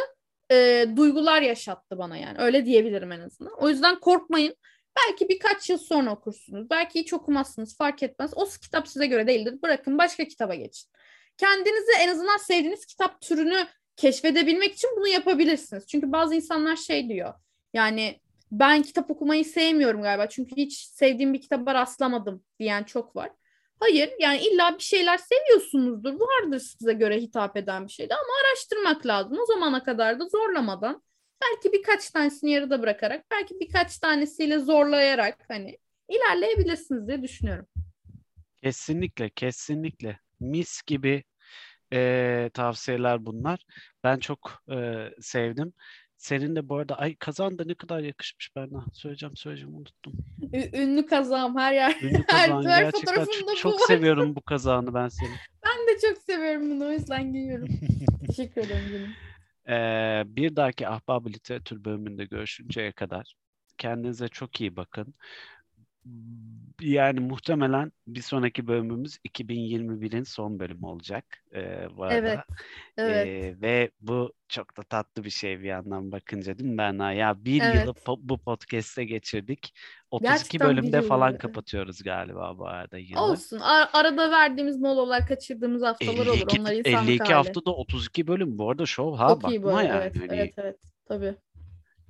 e, 0.51 0.87
duygular 0.97 1.43
yaşattı 1.43 1.99
bana 1.99 2.17
yani. 2.17 2.38
Öyle 2.38 2.67
diyebilirim 2.67 3.12
en 3.12 3.21
azından. 3.21 3.53
O 3.59 3.69
yüzden 3.69 4.01
korkmayın. 4.01 4.55
Belki 4.97 5.29
birkaç 5.29 5.71
yıl 5.71 5.79
sonra 5.79 6.13
okursunuz. 6.13 6.71
Belki 6.71 7.01
hiç 7.01 7.13
okumazsınız 7.13 7.77
fark 7.77 8.03
etmez. 8.03 8.33
O 8.37 8.47
kitap 8.63 8.89
size 8.89 9.07
göre 9.07 9.27
değildir. 9.27 9.63
Bırakın 9.63 9.99
başka 9.99 10.25
kitaba 10.25 10.55
geçin. 10.55 10.91
Kendinizi 11.39 11.93
en 12.01 12.09
azından 12.09 12.37
sevdiğiniz 12.37 12.87
kitap 12.87 13.21
türünü 13.21 13.67
keşfedebilmek 13.97 14.75
için 14.75 14.91
bunu 14.97 15.09
yapabilirsiniz. 15.09 15.87
Çünkü 15.87 16.13
bazı 16.13 16.35
insanlar 16.35 16.77
şey 16.77 17.09
diyor. 17.09 17.35
Yani 17.75 18.21
ben 18.53 18.83
kitap 18.83 19.11
okumayı 19.11 19.45
sevmiyorum 19.45 20.03
galiba. 20.03 20.29
Çünkü 20.29 20.57
hiç 20.57 20.79
sevdiğim 20.79 21.35
bir 21.35 21.41
kitaba 21.41 21.75
rastlamadım 21.75 22.45
diyen 22.59 22.85
çok 22.85 23.17
var. 23.17 23.31
Hayır 23.81 24.11
yani 24.21 24.39
illa 24.39 24.75
bir 24.79 24.83
şeyler 24.83 25.19
seviyorsunuzdur. 25.19 26.21
Vardır 26.21 26.59
size 26.59 26.93
göre 26.93 27.21
hitap 27.21 27.57
eden 27.57 27.87
bir 27.87 27.93
şeydi 27.93 28.15
ama 28.15 28.33
araştırmak 28.45 29.07
lazım. 29.07 29.39
O 29.43 29.47
zamana 29.47 29.83
kadar 29.85 30.21
da 30.21 30.29
zorlamadan 30.29 31.03
belki 31.43 31.73
birkaç 31.73 32.11
tanesini 32.11 32.51
yarıda 32.51 32.83
bırakarak 32.83 33.25
belki 33.31 33.61
birkaç 33.61 33.99
tanesiyle 33.99 34.59
zorlayarak 34.59 35.39
hani 35.49 35.79
ilerleyebilirsiniz 36.09 37.09
diye 37.09 37.23
düşünüyorum. 37.23 37.67
Kesinlikle 38.63 39.31
kesinlikle 39.31 40.19
mis 40.41 40.83
gibi 40.87 41.25
e, 41.93 42.51
tavsiyeler 42.55 43.27
bunlar. 43.27 43.61
Ben 44.05 44.19
çok 44.19 44.63
e, 44.71 45.09
sevdim. 45.21 45.73
Senin 46.17 46.57
de 46.57 46.69
bu 46.69 46.77
arada 46.77 46.99
ay 46.99 47.17
kazan 47.17 47.59
da 47.59 47.65
ne 47.65 47.75
kadar 47.75 48.01
yakışmış 48.01 48.57
ben 48.57 48.71
söyleyeceğim 48.93 49.37
söyleyeceğim 49.37 49.75
unuttum. 49.75 50.13
Ü- 50.53 50.79
ünlü 50.81 51.07
kazağım 51.07 51.59
her 51.59 51.73
yer. 51.73 51.97
Ünlü 52.03 52.27
kazağın 52.27 52.69
her, 52.69 52.83
gerçekten 52.83 53.25
çok, 53.25 53.57
çok 53.57 53.81
seviyorum 53.81 54.37
bu 54.37 54.41
kazağını 54.41 54.95
ben 54.95 55.09
senin. 55.09 55.37
Ben 55.65 55.87
de 55.87 56.01
çok 56.01 56.19
seviyorum 56.19 56.71
bunu 56.71 56.87
o 56.87 56.91
yüzden 56.91 57.33
giyiyorum. 57.33 57.69
Teşekkür 58.27 58.61
ederim 58.61 58.93
canım. 58.93 59.15
Ee, 59.68 60.22
bir 60.27 60.57
dahaki 60.57 60.88
Ahbab 60.88 61.27
Literatür 61.27 61.85
bölümünde 61.85 62.25
görüşünceye 62.25 62.92
kadar 62.92 63.35
kendinize 63.79 64.29
çok 64.29 64.61
iyi 64.61 64.77
bakın 64.77 65.14
yani 66.81 67.21
muhtemelen 67.21 67.93
bir 68.07 68.23
sonraki 68.23 68.67
bölümümüz 68.67 69.19
2021'in 69.25 70.23
son 70.23 70.59
bölümü 70.59 70.87
olacak 70.87 71.25
e, 71.55 71.87
bu 71.97 72.05
arada. 72.05 72.17
Evet. 72.17 72.38
evet. 72.97 73.27
E, 73.27 73.61
ve 73.61 73.91
bu 74.01 74.33
çok 74.49 74.77
da 74.77 74.83
tatlı 74.83 75.25
bir 75.25 75.31
şey 75.31 75.61
bir 75.61 75.69
yandan 75.69 76.12
bakınca 76.12 76.59
değil 76.59 76.71
mi 76.71 76.79
Berna? 76.79 77.12
Ya 77.12 77.45
bir 77.45 77.62
evet. 77.62 77.75
yılı 77.75 77.91
po- 77.91 78.21
bu 78.23 78.38
podcast'te 78.38 79.05
geçirdik. 79.05 79.75
32 80.11 80.33
Gerçekten 80.33 80.69
bölümde 80.69 81.03
falan 81.03 81.38
kapatıyoruz 81.38 82.03
galiba 82.03 82.59
bu 82.59 82.67
arada 82.69 82.99
yılı. 82.99 83.21
Olsun. 83.21 83.61
Ar- 83.61 83.91
arada 83.93 84.31
verdiğimiz 84.31 84.77
molalar 84.77 85.27
kaçırdığımız 85.27 85.83
haftalar 85.83 86.27
52, 86.27 86.31
olur. 86.31 86.59
Onları 86.61 86.75
52 86.75 87.23
hali. 87.23 87.35
haftada 87.35 87.71
32 87.71 88.27
bölüm 88.27 88.59
bu 88.59 88.71
arada 88.71 88.87
show 88.87 89.25
ha 89.25 89.29
çok 89.29 89.37
bakma 89.37 89.51
iyi 89.51 89.62
bu 89.62 89.69
arada. 89.69 89.83
yani. 89.83 90.01
Evet, 90.03 90.17
hani... 90.19 90.41
evet 90.41 90.55
evet 90.57 90.81
tabii. 91.09 91.35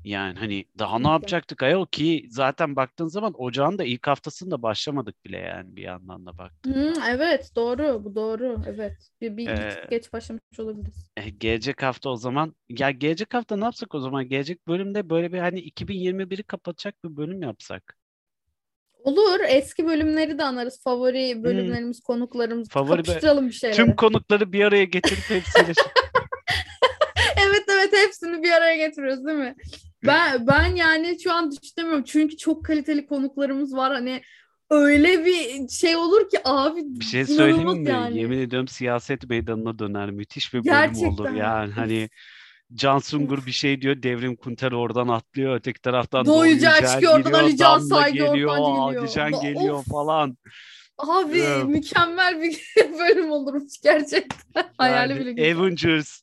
Yani 0.04 0.38
hani 0.38 0.64
daha 0.78 0.98
ne 0.98 1.08
yapacaktık 1.08 1.62
ayol 1.62 1.86
ki 1.86 2.26
zaten 2.30 2.76
baktığın 2.76 3.06
zaman 3.06 3.34
ocağın 3.38 3.78
da 3.78 3.84
ilk 3.84 4.06
haftasında 4.06 4.62
başlamadık 4.62 5.24
bile 5.24 5.38
yani 5.38 5.76
bir 5.76 5.82
yandan 5.82 6.26
da 6.26 6.38
baktık. 6.38 6.76
Hı, 6.76 6.92
evet 7.10 7.50
doğru 7.56 8.04
bu 8.04 8.14
doğru 8.14 8.62
evet 8.66 8.92
bir, 9.20 9.36
bir 9.36 9.48
ee, 9.48 9.86
geç 9.90 10.12
başlamış 10.12 10.42
olabiliriz. 10.58 11.10
E, 11.16 11.30
gelecek 11.30 11.82
hafta 11.82 12.10
o 12.10 12.16
zaman 12.16 12.54
ya 12.68 12.90
gelecek 12.90 13.34
hafta 13.34 13.56
ne 13.56 13.64
yapsak 13.64 13.94
o 13.94 14.00
zaman 14.00 14.28
gelecek 14.28 14.68
bölümde 14.68 15.10
böyle 15.10 15.32
bir 15.32 15.38
hani 15.38 15.60
2021'i 15.60 16.42
kapatacak 16.42 17.04
bir 17.04 17.16
bölüm 17.16 17.42
yapsak. 17.42 17.96
Olur. 19.04 19.40
Eski 19.48 19.86
bölümleri 19.86 20.38
de 20.38 20.44
anarız. 20.44 20.82
Favori 20.82 21.44
bölümlerimiz, 21.44 21.98
hmm. 21.98 22.02
konuklarımız. 22.02 22.68
Favori 22.68 23.02
Kapıştıralım 23.02 23.48
bir 23.48 23.52
şeyler. 23.52 23.76
Tüm 23.76 23.96
konukları 23.96 24.52
bir 24.52 24.64
araya 24.64 24.84
getirip 24.84 25.30
hepsiyle. 25.30 25.72
evet 27.46 27.64
evet 27.68 27.92
hepsini 27.92 28.42
bir 28.42 28.50
araya 28.50 28.76
getiriyoruz 28.76 29.26
değil 29.26 29.38
mi? 29.38 29.54
Ben 30.06 30.46
ben 30.46 30.66
yani 30.76 31.18
şu 31.22 31.32
an 31.32 31.50
düşünemiyorum 31.50 32.04
çünkü 32.04 32.36
çok 32.36 32.64
kaliteli 32.64 33.06
konuklarımız 33.06 33.74
var 33.76 33.92
hani 33.92 34.22
öyle 34.70 35.24
bir 35.24 35.68
şey 35.68 35.96
olur 35.96 36.30
ki 36.30 36.38
abi 36.44 36.80
bir 36.84 37.04
şey 37.04 37.24
söyleyeyim 37.24 37.82
mi? 37.82 37.90
Yani. 37.90 38.18
Yemin 38.18 38.38
ediyorum 38.38 38.68
siyaset 38.68 39.28
meydanına 39.28 39.78
döner. 39.78 40.10
Müthiş 40.10 40.54
bir 40.54 40.58
bölüm 40.58 40.72
Gerçekten. 40.72 41.08
olur 41.08 41.30
yani. 41.30 41.72
Hani 41.72 42.08
Can 42.74 42.98
Sungur 42.98 43.46
bir 43.46 43.52
şey 43.52 43.82
diyor. 43.82 44.02
Devrim 44.02 44.36
Kunter 44.36 44.72
oradan 44.72 45.08
atlıyor. 45.08 45.56
Öteki 45.56 45.80
taraftan 45.80 46.26
Doğu 46.26 46.46
Yücel 46.46 46.86
çıkıyor. 46.86 47.14
Oradan 47.14 47.32
Ali 47.32 47.56
Can 47.56 47.78
Saygı 47.78 48.18
geliyor. 48.18 48.56
oradan 48.58 49.06
geliyor. 49.06 49.42
geliyor 49.42 49.74
of. 49.74 49.86
falan. 49.86 50.36
Abi 50.98 51.38
evet. 51.38 51.64
mükemmel 51.64 52.42
bir 52.42 52.74
bölüm 52.98 53.30
olurmuş 53.30 53.80
gerçekten. 53.82 54.64
Hayali 54.78 55.12
yani, 55.12 55.36
bile 55.36 55.54
Avengers. 55.54 56.22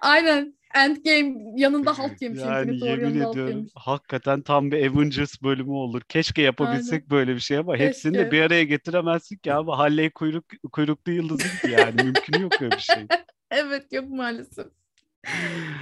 Aynen. 0.00 0.59
Endgame 0.74 1.34
yanında 1.56 1.98
halt 1.98 2.22
yemiş. 2.22 2.40
Yani 2.40 2.84
yemin 2.84 3.20
ediyorum 3.20 3.66
hakikaten 3.74 4.42
tam 4.42 4.70
bir 4.70 4.90
Avengers 4.90 5.42
bölümü 5.42 5.70
olur. 5.70 6.00
Keşke 6.00 6.42
yapabilsek 6.42 6.92
Aynen. 6.92 7.10
böyle 7.10 7.34
bir 7.34 7.40
şey 7.40 7.58
ama 7.58 7.72
Keşke. 7.72 7.86
hepsini 7.86 8.18
de 8.18 8.30
bir 8.30 8.42
araya 8.42 8.64
getiremezsin 8.64 9.36
ki 9.36 9.54
abi 9.54 9.70
Halley 9.70 10.10
kuyruk, 10.10 10.44
kuyruklu 10.72 11.12
yıldızın 11.12 11.68
ki 11.68 11.70
yani 11.70 12.02
mümkün 12.02 12.40
yok 12.40 12.62
öyle 12.62 12.76
bir 12.76 12.82
şey. 12.82 13.06
evet 13.50 13.92
yok 13.92 14.10
maalesef. 14.10 14.66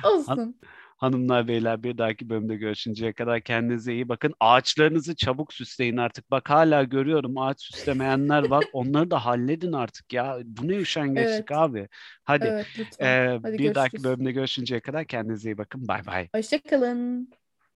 Olsun. 0.05 0.61
Hanımlar 0.99 1.49
beyler 1.49 1.83
bir 1.83 1.99
dahaki 1.99 2.29
bölümde 2.31 2.57
görüşünceye 2.57 3.13
kadar 3.13 3.41
kendinize 3.41 3.93
iyi 3.95 4.09
bakın. 4.09 4.35
Ağaçlarınızı 4.41 5.17
çabuk 5.17 5.53
süsleyin 5.55 5.97
artık. 5.97 6.31
Bak 6.31 6.51
hala 6.51 6.83
görüyorum 6.83 7.39
ağaç 7.39 7.63
süslemeyenler 7.63 8.43
var. 8.43 8.65
Onları 8.73 9.11
da 9.11 9.25
halledin 9.25 9.73
artık 9.73 10.13
ya. 10.13 10.39
Bu 10.45 10.69
ne 10.69 10.77
üşengeçlik 10.77 11.51
evet. 11.51 11.53
abi. 11.53 11.89
Hadi, 12.25 12.47
evet, 12.47 12.67
e, 13.01 13.05
Hadi 13.43 13.59
bir 13.59 13.59
görüşürüz. 13.65 13.75
dahaki 13.75 14.05
bölümde 14.05 14.33
görüşünceye 14.33 14.81
kadar 14.81 15.07
kendinize 15.07 15.51
iyi 15.51 15.59
bakın. 15.59 15.89
Bay 15.89 16.07
bay. 16.07 16.29
Hoşçakalın. 16.35 17.39